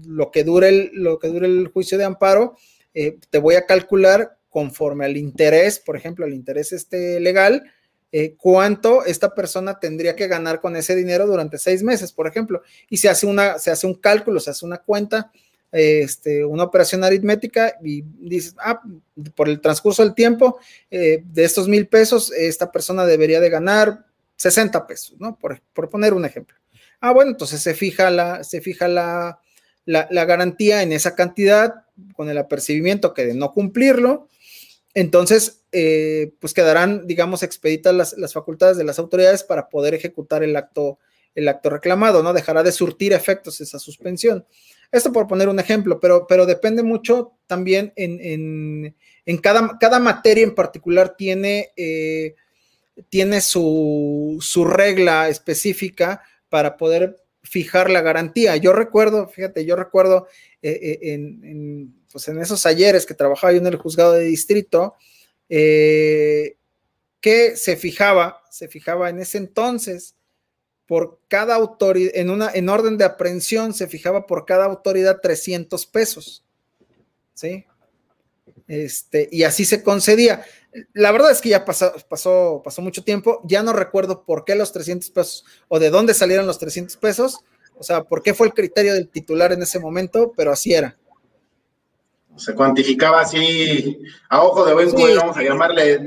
[0.03, 2.57] lo, que dure el, lo que dure el juicio de amparo,
[2.93, 7.69] te voy a calcular conforme al interés, por ejemplo, al interés este legal,
[8.13, 12.61] eh, cuánto esta persona tendría que ganar con ese dinero durante seis meses, por ejemplo.
[12.89, 15.29] Y se hace, una, se hace un cálculo, se hace una cuenta,
[15.73, 18.81] este, una operación aritmética y dices, ah,
[19.35, 20.57] por el transcurso del tiempo,
[20.89, 24.05] eh, de estos mil pesos, esta persona debería de ganar
[24.37, 25.37] 60 pesos, ¿no?
[25.37, 26.55] Por, poner un ejemplo.
[27.01, 29.41] Ah, bueno, entonces se fija la, se fija la,
[29.83, 31.83] la, garantía en esa cantidad
[32.13, 34.29] con el apercibimiento que de no cumplirlo,
[34.95, 40.55] entonces, eh, pues quedarán, digamos, expeditas las, facultades de las autoridades para poder ejecutar el
[40.55, 40.99] acto,
[41.35, 42.31] el acto reclamado, ¿no?
[42.31, 44.45] Dejará de surtir efectos esa suspensión.
[44.93, 48.95] Esto por poner un ejemplo, pero, pero depende mucho también en,
[49.41, 52.35] cada, cada, materia en particular tiene, eh,
[53.09, 58.55] tiene su, su regla específica para poder fijar la garantía.
[58.57, 60.27] Yo recuerdo, fíjate, yo recuerdo
[60.61, 64.95] eh, en, pues en esos ayeres que trabajaba yo en el juzgado de distrito,
[65.49, 66.57] eh,
[67.21, 70.15] que se fijaba, se fijaba en ese entonces
[70.87, 75.85] por cada autoridad, en, una, en orden de aprehensión se fijaba por cada autoridad 300
[75.87, 76.43] pesos,
[77.33, 77.65] ¿sí?
[78.67, 80.43] Este, y así se concedía.
[80.93, 84.55] La verdad es que ya pasó, pasó, pasó mucho tiempo, ya no recuerdo por qué
[84.55, 87.39] los 300 pesos o de dónde salieron los 300 pesos,
[87.77, 90.97] o sea, por qué fue el criterio del titular en ese momento, pero así era
[92.37, 93.99] se cuantificaba así
[94.29, 96.03] a ojo de buen cubero, vamos a llamarle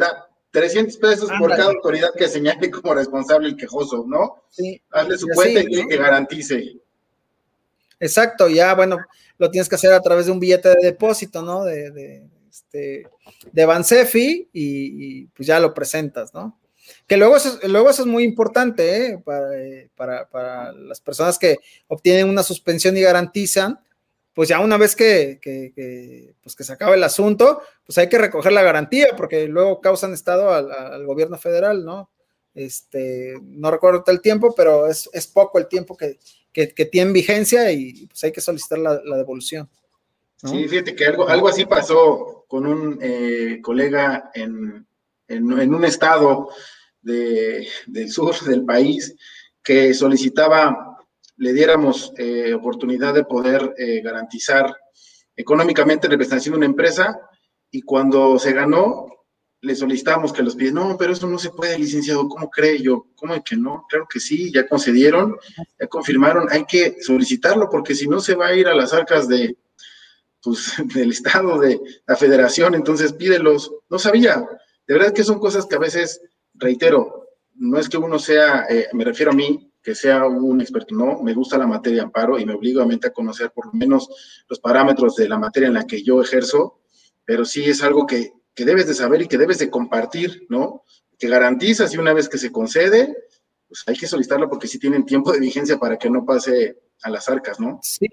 [0.51, 4.43] 300 pesos por cada autoridad que señale como responsable el quejoso, ¿no?
[4.51, 4.81] Sí.
[4.91, 6.77] Hazle su cuenta y que garantice.
[8.01, 8.99] Exacto, ya bueno,
[9.39, 11.65] lo tienes que hacer a través de un billete de depósito, ¿no?
[11.65, 13.07] De, de, este,
[13.53, 16.59] de Bansefi y, pues ya lo presentas, ¿no?
[17.07, 19.19] Que luego eso, luego eso es muy importante, ¿eh?
[19.25, 19.51] Para,
[19.95, 23.79] para, para las personas que obtienen una suspensión y garantizan,
[24.39, 25.41] pues ya una vez que,
[26.41, 30.13] pues que se acabe el asunto, pues hay que recoger la garantía, porque luego causan
[30.13, 32.09] estado al, gobierno federal, ¿no?
[32.55, 36.21] Este, no recuerdo el tiempo, pero es, poco el tiempo que,
[36.53, 39.69] tiene vigencia y pues hay que solicitar la, devolución.
[40.45, 44.87] Sí, fíjate que algo, algo así pasó con un eh, colega en,
[45.29, 46.51] un estado
[47.03, 47.67] del
[48.09, 49.15] sur del país
[49.63, 50.97] que solicitaba
[51.37, 54.75] le diéramos eh, oportunidad de poder eh, garantizar
[55.37, 57.19] económicamente representación de una empresa
[57.71, 59.07] y cuando se ganó,
[59.61, 63.07] le solicitamos que los pide, no, pero eso no se puede, licenciado, ¿cómo cree yo?
[63.17, 63.85] ¿Cómo es que no?
[63.89, 65.37] Claro que sí, ya concedieron,
[65.79, 69.29] ya confirmaron, hay que solicitarlo porque si no se va a ir a las arcas
[69.29, 69.57] de,
[70.43, 73.73] pues, del Estado, de la Federación, entonces pídelos.
[73.89, 74.47] No sabía,
[74.87, 76.21] de verdad que son cosas que a veces,
[76.55, 80.95] reitero, no es que uno sea, eh, me refiero a mí, que sea un experto,
[80.95, 84.45] no, me gusta la materia de amparo y me obligo a conocer por lo menos
[84.49, 86.81] los parámetros de la materia en la que yo ejerzo,
[87.25, 90.85] pero sí es algo que, que debes de saber y que debes de compartir, ¿no?
[91.19, 93.17] Que garantizas y una vez que se concede,
[93.69, 97.11] pues hay que solicitarlo porque sí tienen tiempo de vigencia para que no pase a
[97.11, 97.81] las arcas, ¿no?
[97.83, 98.09] Sí,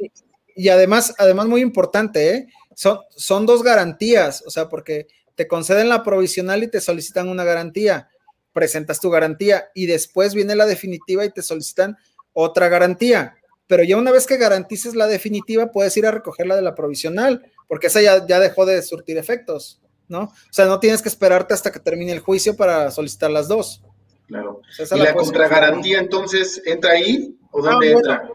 [0.56, 2.48] y además, además muy importante, ¿eh?
[2.74, 7.44] Son, son dos garantías, o sea, porque te conceden la provisional y te solicitan una
[7.44, 8.10] garantía
[8.56, 11.98] presentas tu garantía y después viene la definitiva y te solicitan
[12.32, 13.36] otra garantía.
[13.68, 17.52] Pero ya una vez que garantices la definitiva, puedes ir a recogerla de la provisional,
[17.68, 20.22] porque esa ya, ya dejó de surtir efectos, ¿no?
[20.22, 23.84] O sea, no tienes que esperarte hasta que termine el juicio para solicitar las dos.
[24.28, 24.62] Claro.
[24.80, 28.30] ¿Y la, contragarantía entonces entra ahí o ah, dónde entra?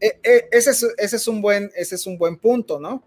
[0.00, 3.02] Eh, eh, ese, es, un buen, ese es un buen punto, ¿no?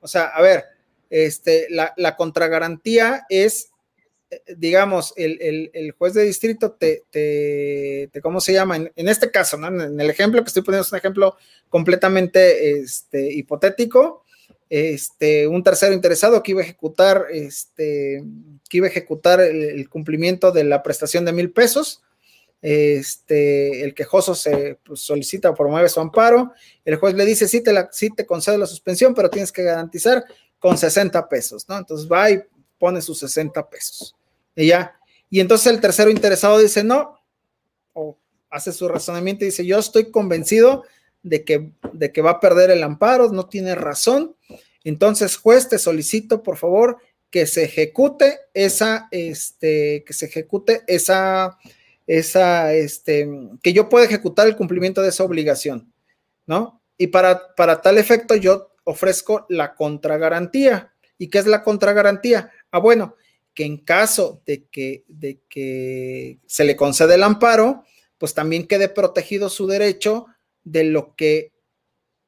[0.00, 0.64] O sea, a ver,
[1.10, 3.70] este, la, la contragarantía es
[4.56, 8.76] digamos, el, juez de distrito te, te, ¿cómo se llama?
[8.76, 11.36] En, este caso, en, el ejemplo que estoy poniendo es un ejemplo
[11.68, 14.24] completamente este, hipotético,
[14.68, 18.24] este, un tercero interesado que iba a ejecutar, este,
[18.68, 22.02] que iba a ejecutar el, cumplimiento de la prestación de mil pesos,
[22.62, 26.52] este, el quejoso se pues, solicita o promueve su amparo,
[26.84, 29.62] el juez le dice, sí te, la, sí te concede la suspensión, pero tienes que
[29.62, 30.24] garantizar
[30.58, 31.78] con 60 pesos, ¿no?
[31.78, 32.42] Entonces va y
[32.78, 34.16] pone sus 60 pesos.
[34.54, 34.98] Y ya.
[35.28, 37.20] Y entonces el tercero interesado dice, no,
[37.92, 38.18] o
[38.50, 40.84] hace su razonamiento y dice, yo estoy convencido
[41.22, 44.36] de que, de que va a perder el amparo, no tiene razón.
[44.84, 46.98] Entonces, juez, te solicito, por favor,
[47.30, 51.58] que se ejecute esa, este, que se ejecute esa,
[52.06, 53.28] esa, este,
[53.62, 55.92] que yo pueda ejecutar el cumplimiento de esa obligación,
[56.46, 56.82] ¿no?
[56.96, 60.92] Y para, para tal efecto yo ofrezco la contragarantía.
[61.18, 62.50] ¿Y qué es la contragarantía?
[62.70, 63.16] Ah, bueno,
[63.54, 67.84] que en caso de que, de que se le concede el amparo,
[68.18, 70.26] pues también quede protegido su derecho
[70.62, 71.52] de lo que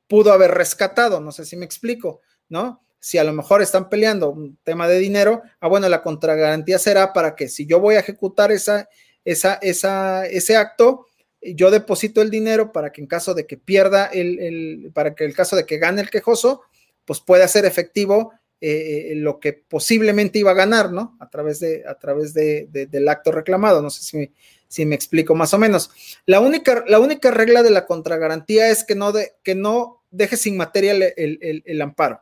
[0.07, 1.21] pudo haber rescatado.
[1.21, 2.83] No sé si me explico, ¿no?
[3.01, 7.13] si a lo mejor están peleando un tema de dinero, ah, bueno, la contragarantía será
[7.13, 8.89] para que si yo voy a ejecutar esa,
[9.25, 11.07] esa, ese acto,
[11.41, 15.35] yo deposito el dinero para que en caso de que pierda el, para que el
[15.35, 16.63] caso de que gane el quejoso,
[17.05, 21.17] pues pueda ser efectivo eh, lo que posiblemente iba a ganar, ¿no?
[21.21, 23.81] A través, de, a través de, del acto reclamado.
[23.81, 24.33] No sé si,
[24.67, 25.91] si me explico más o menos.
[26.27, 30.37] La única, la única regla de la contragarantía es que no, de, que no deje
[30.37, 32.21] sin materia el, el, amparo.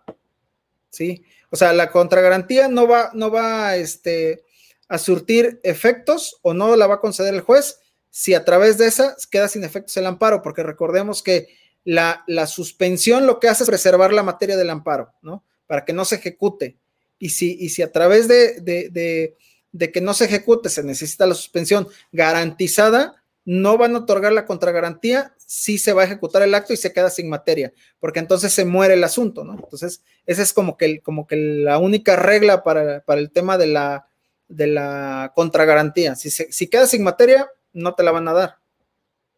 [0.90, 1.24] ¿Sí?
[1.50, 4.44] O sea, la contragarantía no va, no va este,
[4.88, 7.80] a surtir efectos o no la va a conceder el juez
[8.10, 11.48] si a través de esa queda sin efectos el amparo, porque recordemos que
[11.84, 15.44] la, la suspensión lo que hace es preservar la materia del amparo, ¿no?
[15.66, 16.78] Para que no se ejecute.
[17.18, 19.36] Y si, y si a través de, de
[19.76, 24.46] de que no se ejecute, se necesita la suspensión garantizada, no van a otorgar la
[24.46, 28.52] contragarantía si se va a ejecutar el acto y se queda sin materia, porque entonces
[28.52, 29.54] se muere el asunto, ¿no?
[29.54, 34.08] Entonces, esa es como que, como que la única regla para, el tema de la,
[34.48, 36.14] de la contragarantía.
[36.14, 38.58] Si, si queda sin materia, no te la van a dar,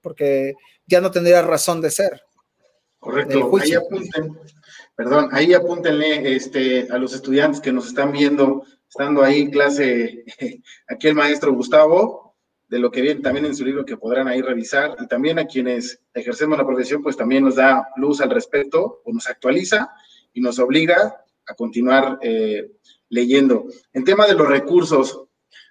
[0.01, 0.55] porque
[0.87, 2.23] ya no tendría razón de ser.
[2.99, 4.39] Correcto, ahí apunten,
[4.97, 10.25] perdón, ahí apúntenle este, a los estudiantes que nos están viendo estando ahí en clase,
[10.89, 12.37] aquí el maestro Gustavo,
[12.69, 15.47] de lo que viene también en su libro que podrán ahí revisar, y también a
[15.47, 19.91] quienes ejercemos la profesión, pues también nos da luz al respecto, o nos actualiza
[20.33, 22.73] y nos obliga a continuar eh,
[23.09, 23.67] leyendo.
[23.93, 25.25] En tema de los recursos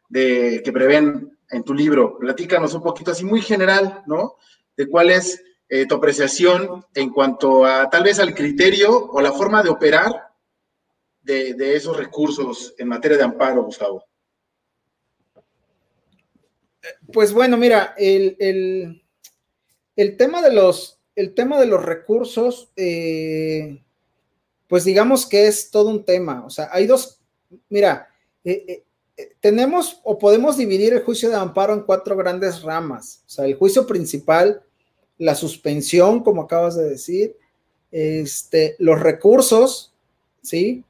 [0.10, 4.36] de, que prevén en tu libro, platícanos un poquito así muy general, ¿no?
[4.76, 9.32] De cuál es eh, tu apreciación en cuanto a tal vez al criterio o la
[9.32, 10.28] forma de operar
[11.28, 14.04] de, esos recursos en materia de amparo, Gustavo?
[17.12, 19.04] Pues bueno, mira, el,
[20.18, 23.84] tema, de los, el tema de los recursos, eh,
[24.68, 26.46] pues digamos que es todo un tema.
[26.46, 27.17] O sea, hay dos,
[27.70, 28.10] mira,
[28.44, 28.84] eh,
[29.18, 33.24] eh, tenemos o podemos dividir el juicio de amparo en cuatro grandes ramas.
[33.26, 34.62] O sea, el juicio principal,
[35.18, 37.36] la suspensión, como acabas de decir,
[37.92, 39.94] este, los recursos,
[40.42, 40.84] ¿sí?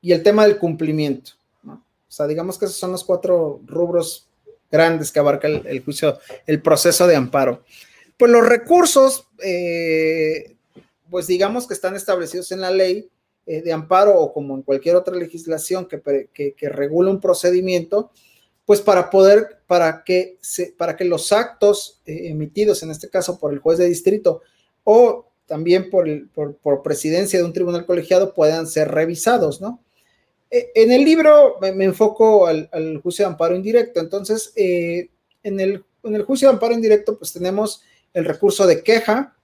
[0.00, 1.32] y el tema del cumplimiento.
[1.62, 1.74] ¿no?
[1.74, 4.26] O sea, digamos que esos son los cuatro rubros
[4.70, 7.64] grandes que abarca el, juicio, el proceso de amparo.
[8.16, 10.56] Pues los recursos, eh,
[11.10, 13.10] pues digamos que están establecidos en la ley
[13.50, 16.00] eh, de amparo o como en cualquier otra legislación que,
[16.32, 18.12] que, regula un procedimiento,
[18.64, 20.38] pues para poder, para que,
[20.78, 24.42] para que los actos eh, emitidos, en este caso por el juez de distrito
[24.84, 29.82] o también por, el, por, presidencia de un tribunal colegiado, puedan ser revisados, ¿no?
[30.48, 32.68] Eh, en el libro me, enfoco al,
[33.02, 33.98] juicio de amparo indirecto.
[33.98, 35.08] Entonces, eh,
[35.42, 35.84] en, el,
[36.24, 37.82] juicio de amparo indirecto, pues tenemos
[38.14, 39.34] el recurso de queja,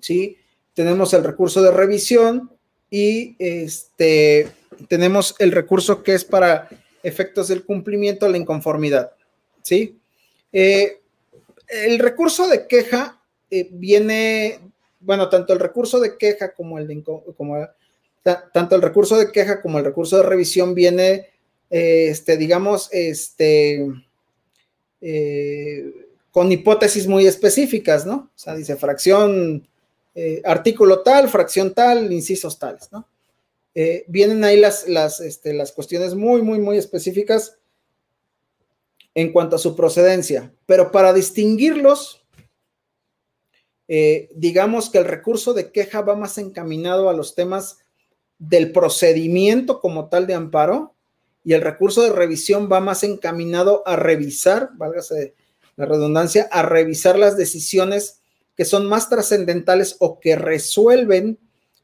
[0.00, 0.36] ¿sí?
[0.72, 2.52] Tenemos el recurso de revisión
[2.92, 4.48] y este,
[4.86, 6.68] tenemos el recurso que es para
[7.02, 9.12] efectos del cumplimiento, la inconformidad,
[9.62, 9.98] ¿sí?
[10.52, 11.00] Eh,
[11.68, 13.18] el recurso de queja
[13.70, 14.60] viene,
[15.00, 17.66] bueno, tanto el recurso de queja como el de, como
[18.52, 21.30] tanto el recurso de queja como el recurso de revisión viene,
[21.70, 23.88] eh, este, digamos, este,
[25.00, 25.92] eh,
[26.30, 28.30] con hipótesis muy específicas, ¿no?
[28.34, 29.66] O sea, dice fracción,
[30.14, 33.08] eh, artículo tal, fracción tal, incisos tales, ¿no?
[34.06, 37.56] vienen ahí las, las, este, las cuestiones muy, muy, muy específicas
[39.14, 42.22] en cuanto a su procedencia, pero para distinguirlos,
[44.34, 47.78] digamos que el recurso de queja va más encaminado a los temas
[48.38, 50.96] del procedimiento como tal de amparo
[51.44, 55.34] y el recurso de revisión va más encaminado a revisar, válgase
[55.76, 58.21] la redundancia, a revisar las decisiones
[58.62, 61.36] que son más trascendentales o que resuelven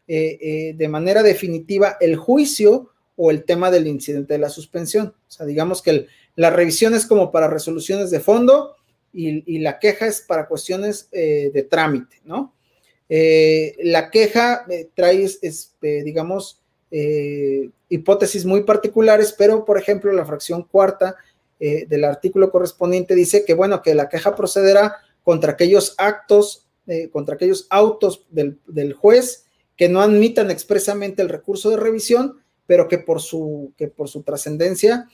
[0.06, 5.08] eh, eh, de manera definitiva el juicio o el tema del incidente de la suspensión.
[5.08, 6.06] O sea, digamos que
[6.36, 8.76] la revisión es como para resoluciones de fondo
[9.12, 12.54] y, la queja es para cuestiones eh, de trámite, ¿no?
[13.08, 14.64] La queja
[14.94, 15.28] trae,
[15.80, 16.60] digamos,
[17.88, 21.16] hipótesis muy particulares, pero, por ejemplo, la fracción cuarta
[21.58, 26.67] del artículo correspondiente dice que, bueno, que la queja procederá contra aquellos actos,
[27.12, 32.98] contra aquellos autos del, juez que no admitan expresamente el recurso de revisión, pero que
[32.98, 35.08] por su, que por su trascendencia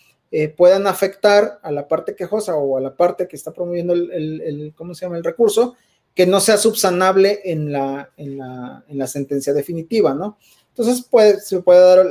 [0.57, 4.75] puedan afectar a la parte quejosa o a la parte que está promoviendo el, el,
[4.75, 5.77] ¿cómo se llama?, el recurso,
[6.15, 10.39] que no sea subsanable en la, en la, sentencia definitiva, ¿no?
[10.69, 12.07] Entonces puede, se puede dar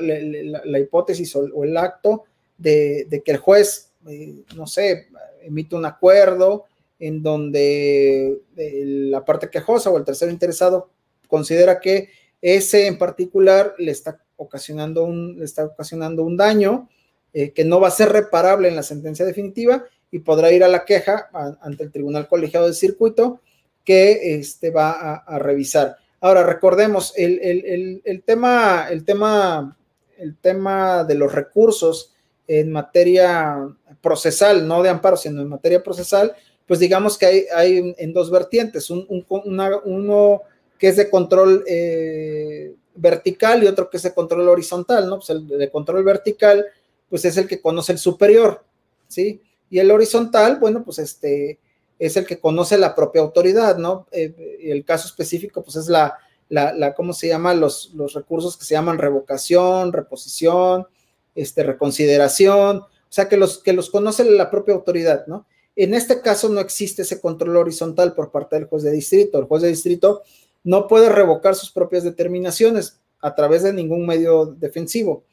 [0.65, 2.25] la, hipótesis o, el acto
[2.57, 5.07] de, que el juez, eh, no sé,
[5.41, 6.65] emite un acuerdo
[7.03, 10.89] en donde eh, la parte quejosa o el tercero interesado
[11.27, 12.09] considera que
[12.41, 16.89] ese en particular le está ocasionando un, le está ocasionando un daño
[17.33, 20.69] eh, que no va a ser reparable en la sentencia definitiva y podrá ir a
[20.69, 21.29] la queja
[21.61, 23.41] ante el Tribunal Colegiado de Circuito
[23.83, 25.97] que este, va a, revisar.
[26.21, 29.77] Ahora, recordemos, el, tema, el, tema,
[30.17, 32.13] el tema de los recursos
[32.47, 33.57] en materia
[33.99, 36.33] procesal, no de amparo, sino en materia procesal,
[36.67, 40.41] pues digamos que hay, hay en dos vertientes, uno
[40.77, 45.17] que es de control eh, vertical y otro que es de control horizontal, ¿no?
[45.17, 46.65] Pues el de control vertical,
[47.09, 48.63] pues es el que conoce el superior,
[49.07, 49.41] ¿sí?
[49.69, 51.59] Y el horizontal, bueno, pues este
[51.99, 54.07] es el que conoce la propia autoridad, ¿no?
[54.11, 56.17] Eh, el caso específico, pues es la,
[56.49, 57.53] la, ¿cómo se llama?
[57.53, 60.87] Los, los recursos que se llaman revocación, reposición,
[61.35, 65.45] este, reconsideración, o sea, que los, que los conoce la propia autoridad, ¿no?
[65.75, 69.39] En este caso no existe ese control horizontal por parte del juez de distrito.
[69.39, 70.21] El juez de distrito
[70.63, 75.23] no puede revocar sus propias determinaciones a través de ningún medio defensivo.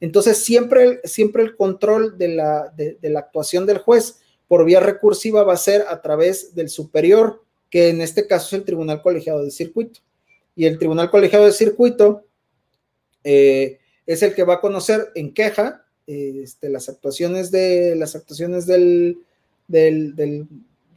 [0.00, 5.42] Entonces, siempre, siempre el control de la, de, la actuación del juez por vía recursiva
[5.42, 9.42] va a ser a través del superior, que en este caso es el Tribunal Colegiado
[9.42, 10.00] de Circuito.
[10.54, 12.24] Y el Tribunal Colegiado de Circuito
[13.24, 18.66] eh, es el que va a conocer en queja este, las actuaciones, de, las actuaciones
[18.66, 19.18] del,
[19.68, 20.46] del,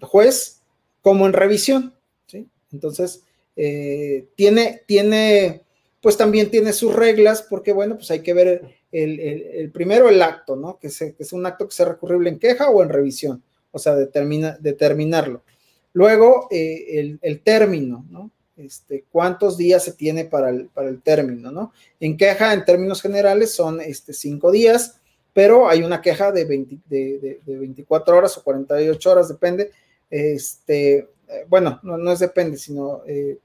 [0.02, 0.62] juez
[1.02, 1.94] como en revisión.
[2.26, 2.48] ¿sí?
[2.72, 3.24] Entonces,
[3.56, 5.62] eh, tiene, tiene,
[6.02, 10.56] pues también tiene sus reglas, porque bueno, pues hay que ver el, primero el acto,
[10.56, 10.80] ¿no?
[10.80, 14.58] Que, es un acto que sea recurrible en queja o en revisión, o sea, determina,
[14.60, 15.44] determinarlo.
[15.94, 18.32] Luego, eh, el, término, ¿no?
[18.58, 21.74] Este, cuántos días se tiene para el, para el término, ¿no?
[22.00, 25.01] En queja, en términos generales, son este, cinco días,
[25.34, 29.72] pero hay una queja de, de, 24 horas o 48 horas, depende.
[30.10, 33.38] Este, eh, bueno, no, es depende, sino eh,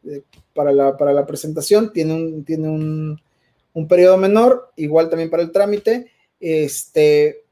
[0.52, 3.20] para, la, para la presentación tiene un, tiene un,
[3.74, 6.10] un periodo menor, igual también para el trámite.
[6.40, 7.44] Este,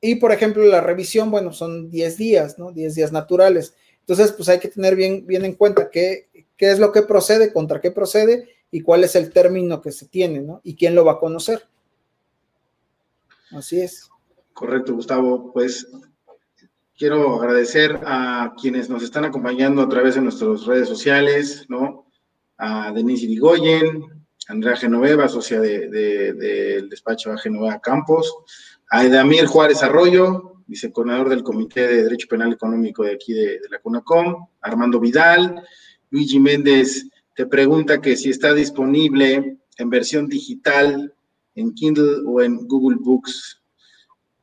[0.00, 2.72] y por ejemplo, la revisión, bueno, son 10 días, ¿no?
[2.72, 3.74] 10 días naturales.
[4.00, 6.26] Entonces, pues hay que tener bien, bien en cuenta qué,
[6.56, 10.06] qué es lo que procede, contra qué procede y cuál es el término que se
[10.06, 10.60] tiene, ¿no?
[10.64, 11.62] Y quién lo va a conocer.
[13.52, 14.08] Así es.
[14.52, 15.52] Correcto, Gustavo.
[15.52, 15.86] Pues
[16.96, 22.06] quiero agradecer a quienes nos están acompañando a través de nuestras redes sociales, ¿no?
[22.58, 24.04] A Denise Irigoyen,
[24.48, 28.34] Andrea Genoveva, socia del de, despacho a Genoveva Campos,
[28.90, 33.78] a Edamir Juárez Arroyo, vicecoordinador del Comité de Derecho Penal Económico de aquí de, la
[33.78, 35.62] CUNACOM, Armando Vidal,
[36.10, 41.14] Luigi Méndez te pregunta que si está disponible en versión digital,
[41.60, 43.62] en Kindle o en Google Books.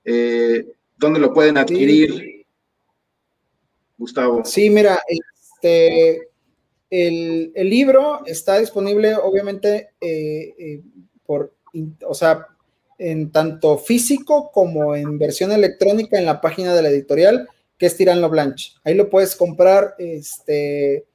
[0.06, 0.66] Eh,
[0.98, 2.46] ¿Dónde lo pueden adquirir,
[3.98, 4.44] Gustavo?
[4.46, 6.30] Sí, mira, este,
[6.90, 10.82] el, libro está disponible, obviamente, eh, eh,
[11.26, 11.54] por,
[12.06, 12.48] o sea,
[12.98, 17.48] en tanto físico como en versión electrónica en la página de la editorial,
[17.78, 18.74] que es Tirano Blanche.
[18.84, 21.06] Ahí lo puedes comprar, este,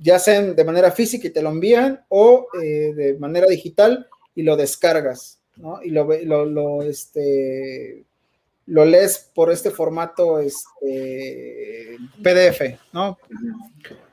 [0.00, 4.06] ya sea de manera física y te lo envían, o eh, de manera digital
[4.38, 5.82] y lo descargas, ¿no?
[5.82, 8.04] Y lo, lo, lo, este,
[8.66, 13.18] lo lees por este formato este, PDF, ¿no?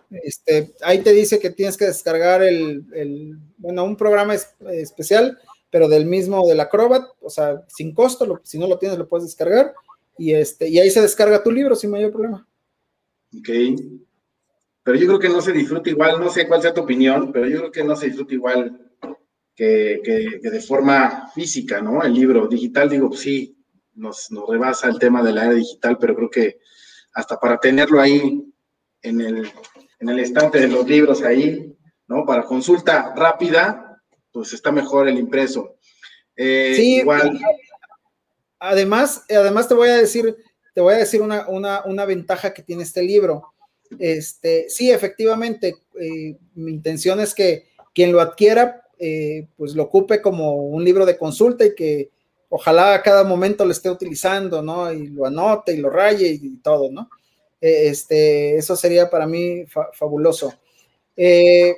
[0.09, 5.38] Este, ahí te dice que tienes que descargar el, bueno, un programa especial,
[5.69, 9.28] pero del mismo del Acrobat, o sea, sin costo, si no lo tienes lo puedes
[9.28, 9.76] descargar
[10.17, 12.47] y, este, y ahí se descarga tu libro sin mayor problema.
[13.38, 13.49] Ok.
[14.82, 17.47] Pero yo creo que no se disfruta igual, no sé cuál sea tu opinión, pero
[17.47, 18.84] yo creo que no se disfruta igual
[19.56, 22.03] que, de forma física, ¿no?
[22.03, 23.58] El libro digital, digo, pues sí,
[23.93, 26.60] nos, nos rebasa el tema de la era digital, pero creo que
[27.14, 28.43] hasta para tenerlo ahí
[29.01, 29.51] en el,
[29.99, 31.74] en el estante de los libros ahí,
[32.08, 32.26] ¿no?
[32.26, 34.01] Para consulta rápida,
[34.32, 35.78] pues está mejor el impreso.
[36.36, 37.39] Eh, sí, igual.
[38.60, 40.36] Además, además te voy a decir,
[40.74, 43.53] te voy a decir una, una, ventaja que tiene este libro.
[43.97, 50.22] Este, sí, efectivamente, eh, mi intención es que quien lo adquiera, eh, pues lo ocupe
[50.22, 52.10] como un libro de consulta y que
[52.50, 54.91] ojalá a cada momento lo esté utilizando, ¿no?
[54.93, 57.10] Y lo anote y lo raye y todo, ¿no?
[57.62, 60.54] Eh, este, eso sería para mí fabuloso.
[61.18, 61.76] Eh,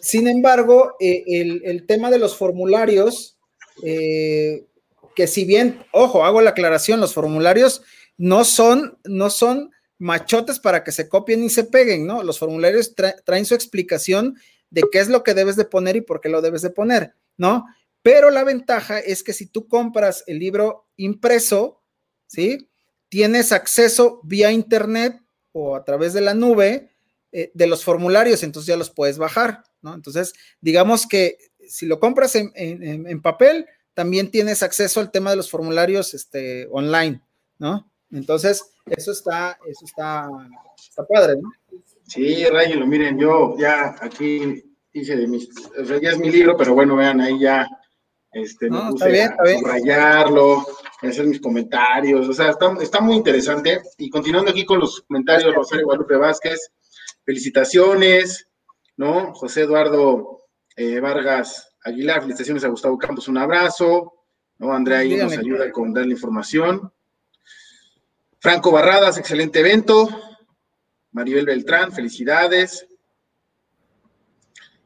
[0.00, 3.36] sin embargo, eh, el, tema de los formularios,
[3.80, 7.82] que si bien, ojo, hago la aclaración, los formularios
[8.16, 12.22] no son, no son machotes para que se copien y se peguen, ¿no?
[12.22, 12.94] Los formularios
[13.24, 14.36] traen su explicación
[14.70, 17.14] de qué es lo que debes de poner y por qué lo debes de poner,
[17.36, 17.66] ¿no?
[18.02, 21.82] Pero la ventaja es que si tú compras el libro impreso,
[22.26, 22.70] ¿sí?
[23.10, 25.20] tienes acceso vía internet
[25.52, 26.90] o a través de la nube
[27.32, 29.94] eh, de los formularios, entonces ya los puedes bajar, ¿no?
[29.94, 31.36] Entonces, digamos que
[31.68, 37.20] si lo compras en, papel, también tienes acceso al tema de los formularios este, online,
[37.58, 37.90] ¿no?
[38.10, 40.28] Entonces, eso está, eso está,
[40.76, 41.52] está padre, ¿no?
[42.10, 45.48] Sí, lo miren, yo ya aquí hice de mis,
[45.80, 47.68] o sea, ya es mi libro, pero bueno, vean, ahí ya
[48.32, 50.66] este, me puse a rayarlo,
[51.02, 53.80] hacer mis comentarios, o sea, está, está, muy interesante.
[53.96, 56.72] Y continuando aquí con los comentarios, Rosario Guadalupe Vázquez,
[57.24, 58.48] felicitaciones,
[58.96, 59.32] ¿no?
[59.32, 64.14] José Eduardo eh, Vargas Aguilar, felicitaciones a Gustavo Campos, un abrazo,
[64.58, 64.72] ¿no?
[64.72, 66.92] Andrea ahí nos ayuda con dar la información.
[68.40, 70.08] Franco Barradas, excelente evento.
[71.12, 72.86] Maribel Beltrán, felicidades.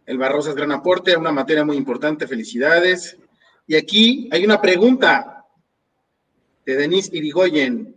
[0.07, 3.17] El Barrosas, gran aporte, una materia muy importante, felicidades.
[3.67, 5.45] Y aquí hay una pregunta
[6.67, 7.95] de Denise Irigoyen.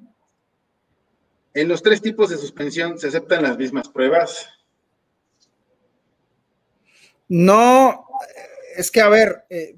[1.54, 4.48] En los tres tipos de suspensión se aceptan las mismas pruebas.
[7.28, 8.08] No,
[8.78, 9.76] es que a ver, eh,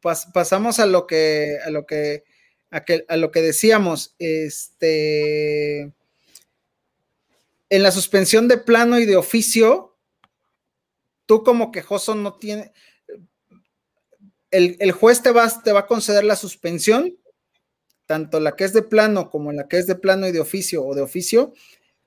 [0.00, 2.24] pasamos a lo que, a lo que,
[2.70, 5.92] a, lo que decíamos, este,
[7.70, 9.96] en la suspensión de plano y de oficio,
[11.24, 12.72] tú como quejoso no tiene,
[14.50, 17.16] el, juez te va, te va a conceder la suspensión,
[18.06, 20.84] tanto la que es de plano como la que es de plano y de oficio
[20.84, 21.54] o de oficio,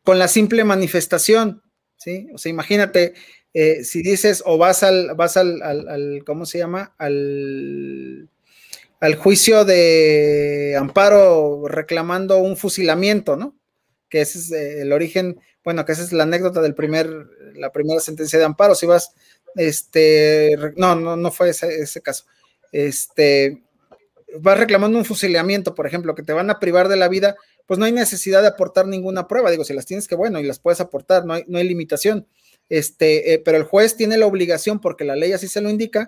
[0.03, 1.64] con la simple manifestación,
[1.95, 2.28] ¿sí?
[2.34, 3.14] O sea, imagínate,
[3.53, 6.93] eh, si dices o vas al, vas al, ¿cómo se llama?
[6.97, 8.30] Al,
[8.99, 13.55] al juicio de amparo reclamando un fusilamiento, ¿no?
[14.14, 17.09] Que ese es eh, el origen, bueno, que esa es la anécdota del primer,
[17.55, 18.76] la primera sentencia de amparo.
[18.76, 19.16] Si vas,
[19.55, 22.26] este, no, no, no fue ese, ese caso.
[22.72, 23.64] Este,
[24.39, 27.36] vas reclamando un fusilamiento, por ejemplo, que te van a privar de la vida,
[27.66, 29.49] pues no hay necesidad de aportar ninguna prueba.
[29.49, 32.28] Digo, si las tienes que, bueno, y las puedes aportar, no hay, no hay limitación.
[32.70, 36.07] Este, eh, pero el juez tiene la obligación, porque la ley así se lo indica,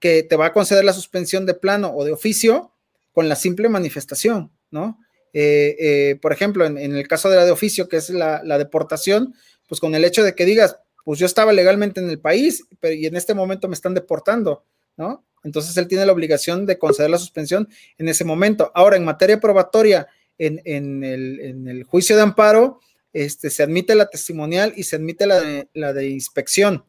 [0.00, 2.74] que te va a conceder la suspensión de plano o de oficio
[3.14, 4.98] con la simple manifestación, ¿no?
[5.32, 9.34] Eh, eh, por ejemplo, en, el caso de la de oficio, que es la, deportación,
[9.66, 12.94] pues con el hecho de que digas, pues yo estaba legalmente en el país, pero
[12.94, 14.64] y en este momento me están deportando,
[14.96, 15.24] ¿no?
[15.44, 18.72] Entonces él tiene la obligación de conceder la suspensión en ese momento.
[18.74, 22.80] Ahora, en materia probatoria, en, el, juicio de amparo,
[23.12, 26.84] este, se admite la testimonial y se admite la de, la de inspección.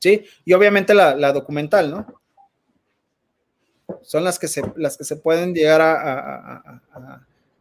[0.00, 0.24] ¿Sí?
[0.44, 2.17] Y obviamente la, documental, ¿no?
[4.02, 6.82] Son las que se, las que se pueden llegar a,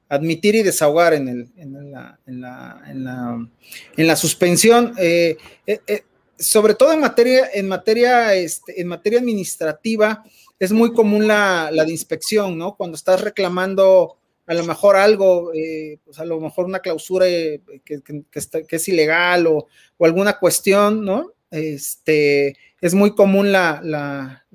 [0.09, 3.47] admitir y desahogar en, el, en, la, en, la, en, la,
[3.97, 4.93] en la suspensión.
[4.97, 6.03] Eh, eh, eh,
[6.39, 10.23] sobre todo en materia, en materia, este, en materia administrativa,
[10.59, 12.75] es muy común la, de inspección, ¿no?
[12.75, 15.51] Cuando estás reclamando a lo mejor algo,
[16.05, 18.01] pues a lo mejor una clausura que,
[18.32, 19.67] es ilegal o,
[19.99, 21.34] alguna cuestión, ¿no?
[21.51, 24.45] Este, es muy común la,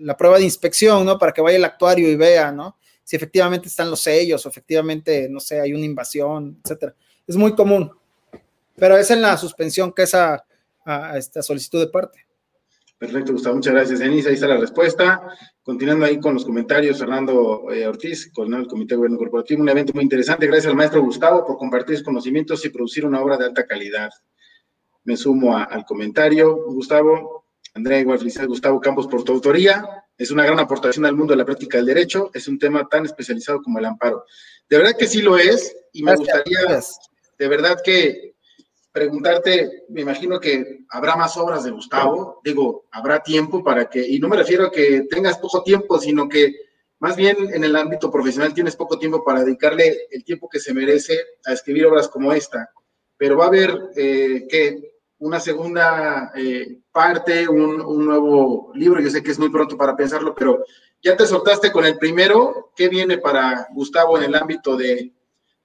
[0.00, 1.18] la, prueba de inspección, ¿no?
[1.18, 2.78] Para que vaya el actuario y vea, ¿no?
[3.04, 6.94] Si efectivamente están los sellos o efectivamente, no sé, hay una invasión, etcétera.
[7.26, 7.90] Es muy común.
[8.76, 10.44] Pero es en la suspensión que esa
[10.84, 12.26] a esta solicitud de parte.
[12.98, 13.56] Perfecto, Gustavo.
[13.56, 14.28] Muchas gracias, Denise.
[14.28, 15.22] Ahí está la respuesta.
[15.62, 19.62] Continuando ahí con los comentarios, Fernando eh, Ortiz, coordinador del Comité de Gobierno Corporativo.
[19.62, 20.46] Un evento muy interesante.
[20.46, 24.10] Gracias al maestro Gustavo por compartir sus conocimientos y producir una obra de alta calidad.
[25.04, 26.54] Me sumo al comentario.
[26.66, 30.04] Gustavo, Andrea, igual felicidades, Gustavo Campos, por tu autoría.
[30.16, 32.30] Es una gran aportación al mundo de la práctica del derecho.
[32.34, 34.24] Es un tema tan especializado como el amparo.
[34.68, 36.58] De verdad que sí lo es y me gustaría,
[37.38, 38.34] de verdad que
[38.92, 44.18] preguntarte, me imagino que habrá más obras de Gustavo, digo, habrá tiempo para que, y
[44.18, 46.54] no me refiero a que tengas poco tiempo, sino que
[46.98, 50.74] más bien en el ámbito profesional tienes poco tiempo para dedicarle el tiempo que se
[50.74, 52.70] merece a escribir obras como esta,
[53.16, 54.89] pero va a haber eh, que
[55.20, 59.94] una segunda eh, parte, un, un, nuevo libro, yo sé que es muy pronto para
[59.94, 60.64] pensarlo, pero
[61.02, 65.12] ya te soltaste con el primero, ¿qué viene para Gustavo en el ámbito de,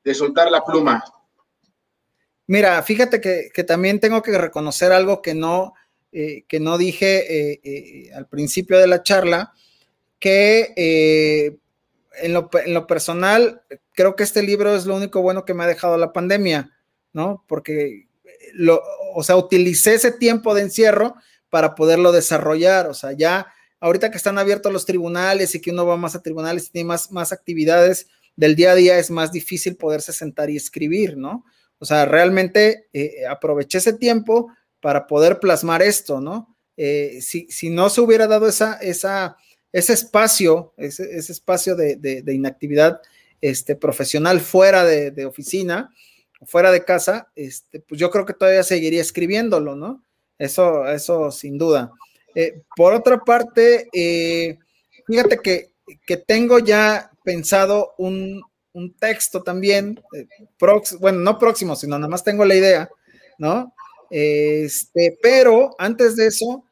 [0.03, 1.03] de soltar la pluma?
[2.47, 5.73] Mira, fíjate que, también tengo que reconocer algo que no,
[6.11, 9.53] eh, que no dije eh, al principio de la charla,
[10.19, 11.57] que
[12.21, 13.61] en lo, personal
[13.93, 16.71] creo que este libro es lo único bueno que me ha dejado la pandemia,
[17.13, 17.43] ¿no?
[17.47, 18.07] Porque,
[19.15, 21.15] o sea, utilicé ese tiempo de encierro
[21.49, 23.47] para poderlo desarrollar, o sea, ya
[23.79, 26.87] ahorita que están abiertos los tribunales y que uno va más a tribunales y tiene
[26.87, 31.45] más, más actividades del día a día, es más difícil poderse sentar y escribir, ¿no?
[31.77, 36.55] O sea, realmente eh, aproveché ese tiempo para poder plasmar esto, ¿no?
[36.77, 39.37] Eh, si, no se hubiera dado esa, esa,
[39.71, 43.01] ese espacio, ese, espacio de, inactividad
[43.41, 45.93] este, profesional fuera de, oficina,
[46.43, 50.03] fuera de casa, este, pues yo creo que todavía seguiría escribiéndolo, ¿no?
[50.37, 51.91] Eso, eso sin duda.
[52.35, 54.59] Eh, por otra parte, eh,
[55.07, 55.73] fíjate que,
[56.27, 58.43] tengo ya pensado un,
[58.99, 60.27] texto también, eh,
[60.99, 62.89] bueno, no próximo, sino nada más tengo la idea,
[63.37, 63.73] ¿no?
[64.09, 66.65] Este, pero antes de eso,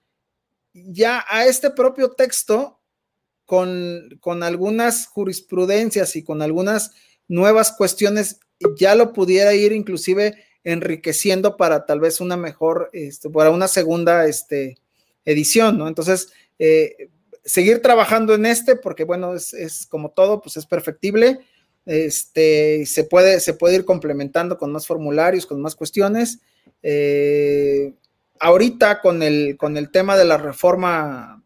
[0.74, 2.82] ya a este propio texto,
[3.45, 6.91] con, con algunas jurisprudencias y con algunas
[7.28, 8.39] nuevas cuestiones,
[8.78, 14.26] ya lo pudiera ir inclusive enriqueciendo para tal vez una mejor, este, para una segunda
[14.28, 14.78] este,
[15.26, 15.88] edición, ¿no?
[15.88, 17.09] Entonces, eh,
[17.43, 21.39] seguir trabajando en este, porque bueno, es, como todo, pues es perfectible.
[21.86, 26.39] Este, se puede, se puede ir complementando con más formularios, con más cuestiones.
[26.82, 27.93] Eh,
[28.39, 31.43] ahorita con el, con el tema de la reforma,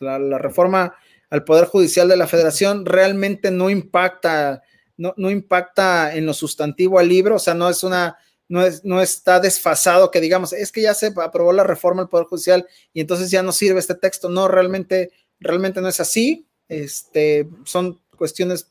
[0.00, 0.94] la, la, reforma
[1.30, 4.62] al Poder Judicial de la Federación, realmente no impacta,
[4.98, 8.18] no, no impacta en lo sustantivo al libro, o sea, no es una,
[8.48, 12.08] no, es, no está desfasado que digamos, es que ya se aprobó la reforma del
[12.08, 14.28] Poder Judicial y entonces ya no sirve este texto.
[14.28, 16.46] No, realmente, realmente no es así.
[16.68, 18.70] Este, son cuestiones,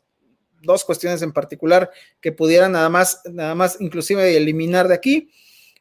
[0.62, 5.32] dos cuestiones en particular que pudieran nada más, nada más inclusive eliminar de aquí.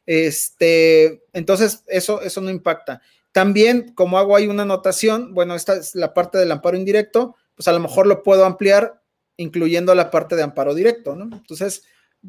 [0.05, 3.01] Este, entonces, eso, eso no impacta.
[3.31, 7.67] También, como hago ahí una anotación, bueno, esta es la parte del amparo indirecto, pues
[7.67, 9.01] a lo mejor lo puedo ampliar
[9.37, 11.23] incluyendo la parte de amparo directo, ¿no?
[11.35, 11.83] Entonces,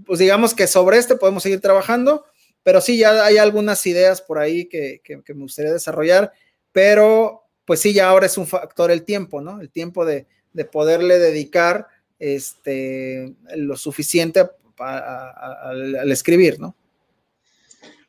[0.06, 2.24] pues digamos que sobre este podemos seguir trabajando,
[2.62, 6.32] pero sí, ya hay algunas ideas por ahí que, me gustaría desarrollar,
[6.72, 9.61] pero pues sí, ya ahora es un factor el tiempo, ¿no?
[9.61, 10.26] El tiempo de,
[10.72, 11.86] poderle dedicar
[12.18, 14.44] este, lo suficiente
[14.78, 16.74] al escribir, ¿no?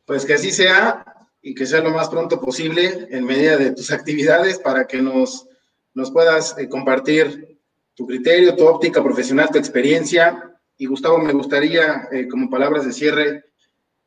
[0.06, 1.06] Pues que así sea
[1.41, 5.47] y que sea lo más pronto posible en medida de tus actividades para que nos,
[5.93, 7.59] nos puedas eh, compartir
[8.00, 12.93] tu criterio, tu óptica profesional, tu experiencia y Gustavo, me gustaría, eh, como palabras de
[12.93, 13.43] cierre,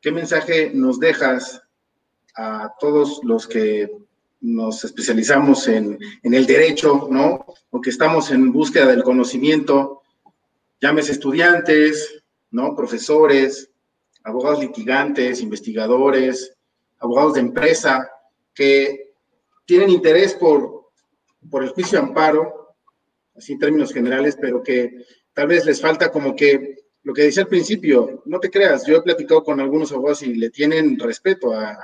[0.01, 1.61] ¿qué mensaje nos dejas
[2.35, 3.91] a todos los que
[4.41, 7.45] nos especializamos en, el derecho, ¿no?
[7.69, 10.01] O que estamos en búsqueda del conocimiento,
[10.81, 12.75] llámese estudiantes, ¿no?
[12.75, 13.69] Profesores,
[14.23, 16.55] abogados litigantes, investigadores,
[16.97, 18.09] abogados de empresa,
[18.55, 19.13] que
[19.65, 20.89] tienen interés por,
[21.51, 22.62] por el juicio de amparo,
[23.35, 27.43] así en términos generales, pero que tal vez les falta como que lo que decía
[27.43, 31.53] al principio, no te creas, yo he platicado con algunos abogados y le tienen respeto
[31.53, 31.77] a,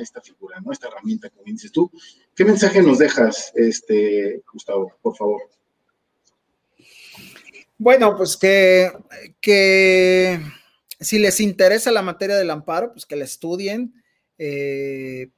[0.00, 0.70] esta figura, ¿no?
[0.70, 1.90] Esta herramienta, como dices tú.
[2.34, 5.42] ¿Qué mensaje nos dejas, este, Gustavo, por favor?
[7.76, 8.92] Bueno, pues que,
[9.40, 10.40] que
[11.00, 13.92] si les interesa la materia del amparo, pues que la estudien.
[14.38, 15.30] Eh,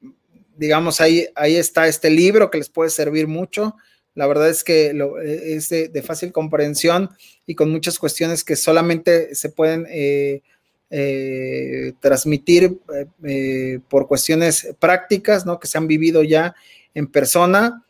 [0.55, 3.75] digamos, ahí, ahí está este libro que les puede servir mucho.
[4.15, 7.09] La verdad es que e, es de, fácil comprensión
[7.45, 10.41] y con muchas cuestiones que solamente se pueden eh,
[10.89, 12.77] eh, transmitir
[13.23, 15.59] eh, por cuestiones prácticas, ¿no?
[15.59, 16.55] Que se han vivido ya
[16.93, 17.83] en persona.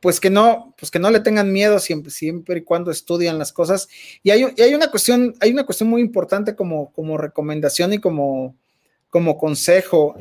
[0.00, 3.52] pues que no, pues que no le tengan miedo siempre, siempre y cuando estudian las
[3.52, 3.88] cosas.
[4.22, 8.54] Y hay, hay una cuestión, hay una cuestión muy importante como, como recomendación y como,
[9.08, 10.16] como consejo.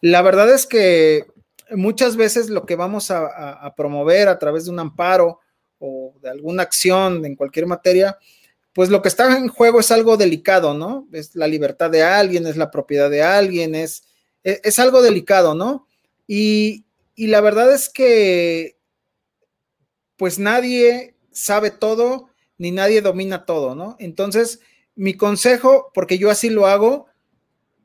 [0.00, 1.33] la verdad es que
[1.76, 5.40] muchas veces lo que vamos a, promover a través de un amparo
[5.78, 8.18] o de alguna acción en cualquier materia,
[8.72, 11.06] pues lo que está en juego es algo delicado, ¿no?
[11.12, 14.04] Es la libertad de alguien, es la propiedad de alguien, es,
[14.42, 15.86] e, es, algo delicado, ¿no?
[16.26, 16.84] Y,
[17.14, 18.78] y, la verdad es que,
[20.16, 23.96] pues nadie sabe todo, ni nadie domina todo, ¿no?
[24.00, 24.60] Entonces,
[24.96, 27.06] mi consejo, porque yo así lo hago,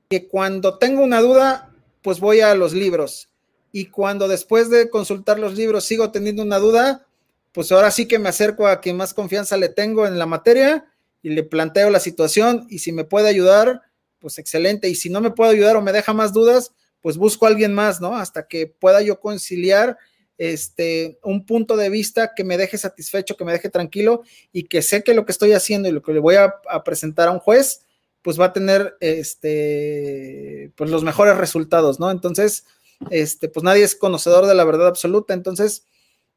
[0.10, 1.72] que cuando tengo una duda,
[2.02, 3.30] pues voy a los libros
[3.72, 7.06] y cuando después de consultar los libros sigo teniendo una duda,
[7.52, 10.86] pues ahora sí que me acerco a quien más confianza le tengo en la materia
[11.22, 13.82] y le planteo la situación y si me puede ayudar,
[14.20, 14.90] pues excelente.
[14.90, 17.74] Y si no me puede ayudar o me deja más dudas, pues busco a alguien
[17.74, 18.16] más, ¿no?
[18.16, 19.98] Hasta que pueda yo conciliar
[20.38, 24.82] este, un punto de vista que me deje satisfecho, que me deje tranquilo y que
[24.82, 27.32] sé que lo que estoy haciendo y lo que le voy a, a presentar a
[27.32, 27.86] un juez,
[28.22, 32.12] pues va a tener este, pues los mejores resultados, ¿no?
[32.12, 32.66] Entonces,
[33.10, 35.86] este, pues nadie es conocedor de la verdad absoluta, entonces,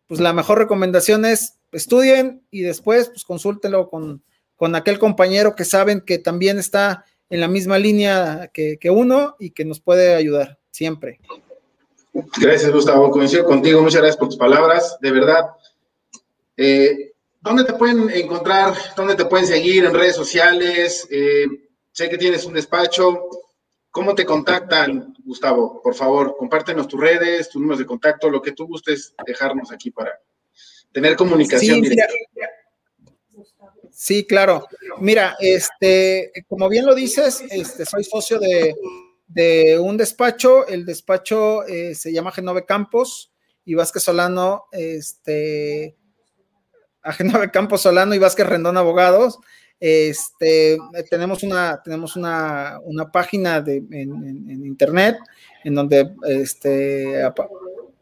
[0.07, 4.23] pues la mejor recomendación es estudien y después, pues consúltenlo con,
[4.57, 9.51] con aquel compañero que saben que también está en la misma línea que, uno y
[9.51, 11.19] que nos puede ayudar siempre.
[12.39, 13.11] Gracias, Gustavo.
[13.11, 13.81] Coincido contigo.
[13.81, 14.99] Muchas gracias por tus palabras.
[15.01, 15.47] De verdad.
[16.59, 18.75] Eh, ¿Dónde te pueden encontrar?
[18.95, 21.09] ¿Dónde te pueden seguir en redes sociales?
[21.11, 21.47] Eh,
[21.91, 23.29] sé que tienes un despacho.
[23.93, 25.83] ¿Cómo te contactan, Gustavo?
[25.83, 29.91] Por favor, compártenos tus redes, tus números de contacto, lo que tú gustes dejarnos aquí
[29.91, 30.19] para
[30.91, 31.97] tener comunicación sí,
[33.91, 34.67] Sí, claro.
[34.99, 38.75] Mira, este, como bien lo dices, este, soy socio de,
[39.29, 40.67] de un despacho.
[40.67, 43.31] El despacho eh, se llama Genove Campos
[43.67, 45.99] y Vázquez Solano, este,
[47.03, 49.39] a Genove Campos Solano y Vázquez Rendón Abogados.
[49.85, 50.79] Este,
[51.11, 52.79] tenemos una, tenemos una,
[53.13, 55.17] página de, en, internet
[55.65, 57.29] en donde este,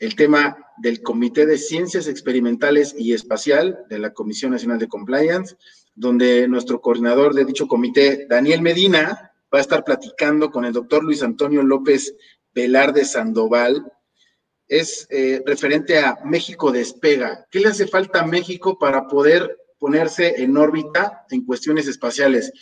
[0.00, 5.56] el tema del Comité de Ciencias Experimentales y Espacial de la Comisión Nacional de Compliance,
[5.94, 11.02] donde nuestro coordinador de dicho comité, Daniel Medina, va a estar platicando con el doctor
[11.02, 12.14] Luis Antonio López
[12.54, 13.92] Velarde Sandoval.
[14.68, 17.46] Es eh, referente a México despega.
[17.50, 22.52] ¿Qué le hace falta a México para poder ponerse en órbita en cuestiones espaciales?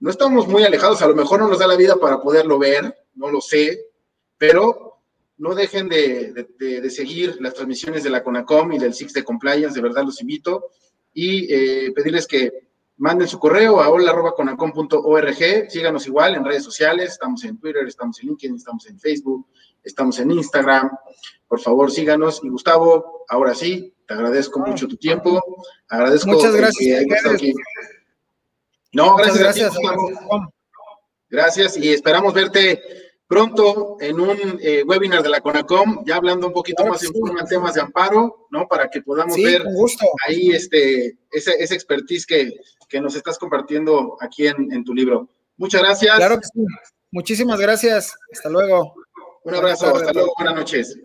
[0.00, 2.94] No estamos muy alejados, a lo mejor no nos da la vida para poderlo ver,
[3.14, 3.78] no lo sé,
[4.36, 4.91] pero
[5.42, 9.80] no dejen de, seguir las transmisiones de la CONACOM y del SIX de Compliance, de
[9.80, 10.70] verdad los invito.
[11.12, 17.42] Y eh, pedirles que manden su correo a hola.conacom.org, síganos igual en redes sociales, estamos
[17.42, 19.48] en Twitter, estamos en LinkedIn, estamos en Facebook,
[19.82, 20.92] estamos en Instagram.
[21.48, 22.40] Por favor, síganos.
[22.44, 24.68] Y Gustavo, ahora sí, te agradezco ah.
[24.68, 25.42] mucho tu tiempo.
[25.88, 27.04] Agradezco Muchas gracias.
[28.92, 29.40] No, gracias.
[29.40, 29.72] Gracias,
[31.28, 33.01] gracias y esperamos verte
[33.32, 37.12] pronto en un eh, webinar de la CONACOM, ya hablando un poquito más en
[37.48, 38.68] temas de amparo, ¿no?
[38.68, 39.64] Para que podamos ver
[40.28, 42.60] ahí este, ese, ese expertise que,
[42.90, 45.30] que, nos estás compartiendo aquí en, en, tu libro.
[45.56, 46.14] Muchas gracias.
[46.14, 46.66] Claro que sí.
[47.10, 48.14] Muchísimas gracias.
[48.30, 48.94] Hasta luego.
[49.44, 49.96] Un abrazo.
[49.96, 50.34] Hasta luego.
[50.36, 50.98] Buenas noches.